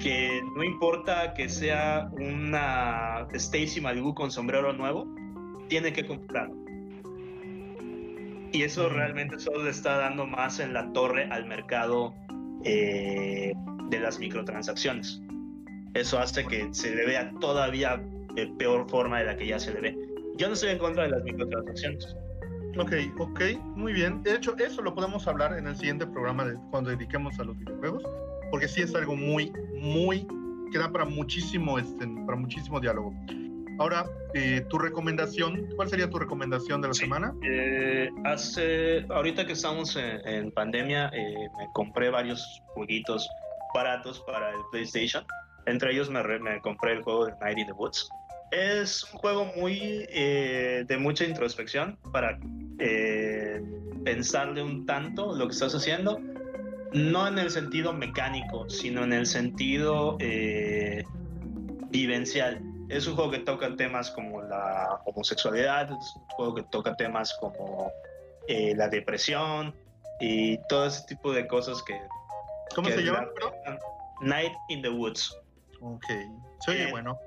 [0.00, 5.04] que no importa que sea una Stacy Malibu con sombrero nuevo,
[5.66, 6.54] tiene que comprarlo.
[8.52, 12.14] Y eso realmente solo le está dando más en la torre al mercado
[12.64, 13.52] eh,
[13.90, 15.20] de las microtransacciones.
[15.94, 18.00] Eso hace que se le vea todavía
[18.34, 19.98] de peor forma de la que ya se le ve.
[20.36, 22.16] Yo no estoy en contra de las microtransacciones.
[22.78, 23.40] Ok, ok,
[23.74, 24.22] muy bien.
[24.22, 27.58] De hecho, eso lo podemos hablar en el siguiente programa de cuando dediquemos a los
[27.58, 28.04] videojuegos,
[28.50, 30.26] porque sí es algo muy, muy
[30.70, 33.12] que da para muchísimo, este, para muchísimo diálogo.
[33.80, 34.04] Ahora,
[34.34, 37.34] eh, tu recomendación, ¿cuál sería tu recomendación de la semana?
[37.42, 43.28] Eh, hace, ahorita que estamos en, pandemia, eh, me compré varios jueguitos
[43.74, 45.24] baratos para el PlayStation.
[45.66, 46.22] Entre ellos me,
[46.62, 48.08] compré el juego de Night in the Woods.
[48.50, 52.38] Es un juego muy de mucha introspección para
[54.04, 56.20] pensarle un tanto lo que estás haciendo,
[56.92, 60.18] no en el sentido mecánico, sino en el sentido
[61.90, 62.60] vivencial
[62.90, 67.32] es un juego que toca temas como la homosexualidad, es un juego que toca temas
[67.34, 67.92] como
[68.48, 69.74] eh, la depresión
[70.18, 71.94] y todo ese tipo de cosas que...
[72.74, 73.26] ¿Cómo se llama?
[74.20, 75.34] Night in the Woods.
[75.80, 76.04] Ok,
[76.60, 77.18] soy eh, bueno.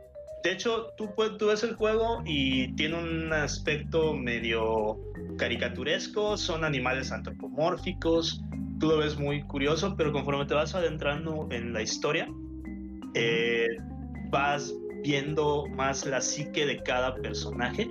[0.43, 1.09] De hecho, tú,
[1.39, 4.99] tú ves el juego y tiene un aspecto medio
[5.37, 8.41] caricaturesco, son animales antropomórficos,
[8.79, 12.27] tú lo ves muy curioso, pero conforme te vas adentrando en la historia,
[13.13, 13.67] eh,
[14.29, 17.89] vas viendo más la psique de cada personaje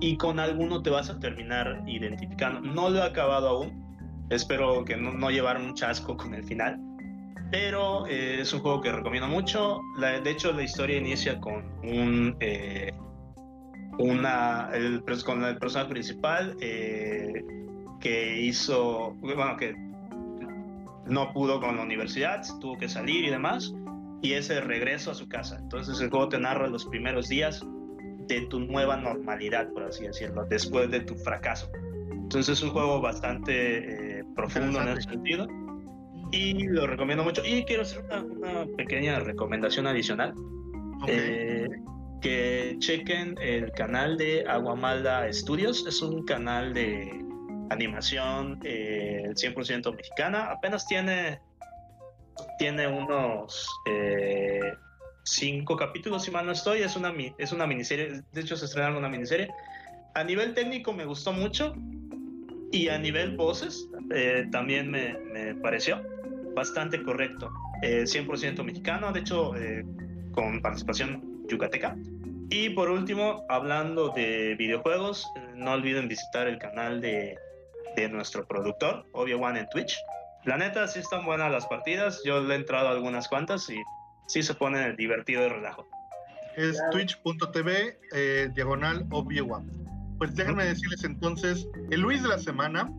[0.00, 2.60] y con alguno te vas a terminar identificando.
[2.60, 6.80] No lo he acabado aún, espero que no, no llevar un chasco con el final,
[7.52, 9.82] pero eh, es un juego que recomiendo mucho.
[9.98, 12.34] de hecho, la historia inicia con un...
[12.40, 12.92] Eh,
[13.98, 17.44] una, el, con el personaje principal eh,
[18.00, 19.74] que hizo, bueno, que
[21.04, 23.74] no pudo con la universidad, tuvo que salir y demás,
[24.22, 25.58] y ese regreso a su casa.
[25.60, 27.62] Entonces el juego te narra los primeros días
[28.28, 31.70] de tu nueva normalidad, por así decirlo, después de tu fracaso.
[32.12, 35.46] Entonces es un juego bastante profundo en ese sentido
[36.32, 37.42] y lo recomiendo mucho.
[37.44, 40.34] Y quiero hacer una, pequeña recomendación adicional.
[41.06, 41.68] Eh,
[42.20, 45.84] que chequen el canal de Aguamala Studios.
[45.86, 47.22] Es un canal de
[47.70, 50.50] animación 100% eh, mexicana.
[50.50, 51.40] Apenas tiene,
[52.58, 54.72] tiene unos eh,
[55.24, 56.80] cinco capítulos, si mal no estoy.
[56.80, 58.22] Es una, es una miniserie.
[58.32, 59.50] De hecho, se estrenaron una miniserie.
[60.14, 61.74] A nivel técnico me gustó mucho.
[62.70, 63.86] Y a nivel voces
[64.50, 66.02] también me, me pareció
[66.54, 67.52] bastante correcto.
[67.82, 69.84] 100% eh, mexicano, de hecho, eh,
[70.32, 71.96] con participación yucateca.
[72.50, 77.36] Y por último, hablando de videojuegos, eh, no olviden visitar el canal de,
[77.96, 79.96] de nuestro productor, Obvio One en Twitch.
[80.44, 82.20] La neta, sí están buenas las partidas.
[82.24, 83.76] Yo le he entrado a algunas cuantas y
[84.26, 85.88] sí se pone divertido y relajo.
[86.56, 87.98] Es twitch.tv
[88.54, 89.70] diagonal Obvio One.
[90.18, 92.92] Pues déjenme decirles entonces, el Luis de la semana,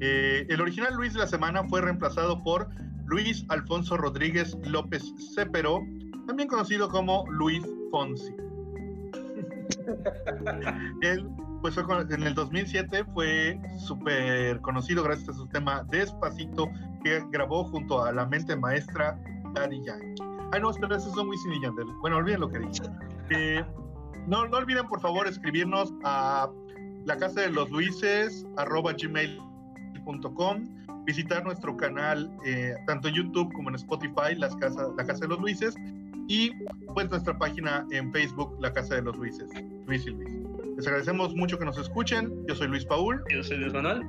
[0.00, 2.68] el original Luis de la semana fue reemplazado por
[3.06, 5.02] Luis Alfonso Rodríguez López
[5.34, 5.80] Cepero,
[6.26, 8.34] también conocido como Luis Fonsi.
[11.02, 11.28] Él,
[11.60, 16.70] pues en el 2007 fue súper conocido gracias a su tema Despacito,
[17.02, 19.18] que grabó junto a la mente maestra
[19.54, 20.22] Daddy Yankee.
[20.52, 22.82] Ay, no, espera, eso es muy Wisin Bueno, olviden lo que dije.
[23.30, 23.64] Eh,
[24.26, 26.48] no, no olviden, por favor, escribirnos a
[27.04, 30.64] la casa de los Luises, arroba gmail.com
[31.04, 35.28] visitar nuestro canal, eh, tanto en YouTube como en Spotify, las casas, La Casa de
[35.28, 35.74] los Luises,
[36.28, 36.50] y
[36.94, 39.48] pues nuestra página en Facebook, La Casa de los Luises,
[39.86, 40.30] Luis y Luis.
[40.76, 42.32] Les agradecemos mucho que nos escuchen.
[42.48, 43.22] Yo soy Luis Paul.
[43.30, 44.02] Yo soy Luis Manuel.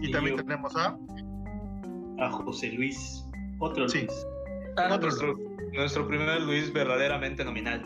[0.00, 0.96] Y, también tenemos a...
[2.18, 3.24] A José Luis.
[3.60, 4.00] Otro sí.
[4.00, 4.26] Luis.
[4.76, 5.38] Ah, nuestro,
[5.72, 7.84] nuestro primer Luis verdaderamente nominal.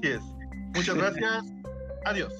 [0.00, 0.22] Sí es.
[0.74, 1.52] Muchas gracias.
[2.04, 2.32] Adiós.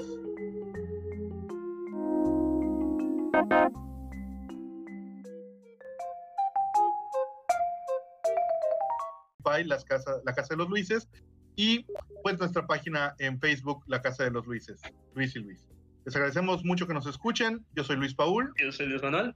[9.65, 11.09] Las casas, la Casa de los Luises,
[11.57, 11.85] y
[12.23, 14.81] pues nuestra página en Facebook, La Casa de los Luises,
[15.15, 15.67] Luis y Luis.
[16.07, 17.65] Les agradecemos mucho que nos escuchen.
[17.75, 18.53] Yo soy Luis Paul.
[18.59, 19.35] Yo soy Luis Manuel.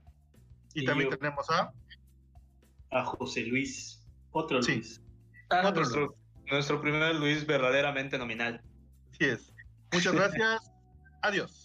[0.73, 1.71] Y, también tenemos a...
[2.91, 4.03] A José Luis.
[4.31, 5.01] Otro Luis.
[5.49, 6.17] Ah, nuestro,
[6.49, 8.61] nuestro primer Luis verdaderamente nominal.
[9.11, 9.53] Así es.
[9.93, 10.71] Muchas gracias.
[11.21, 11.64] Adiós.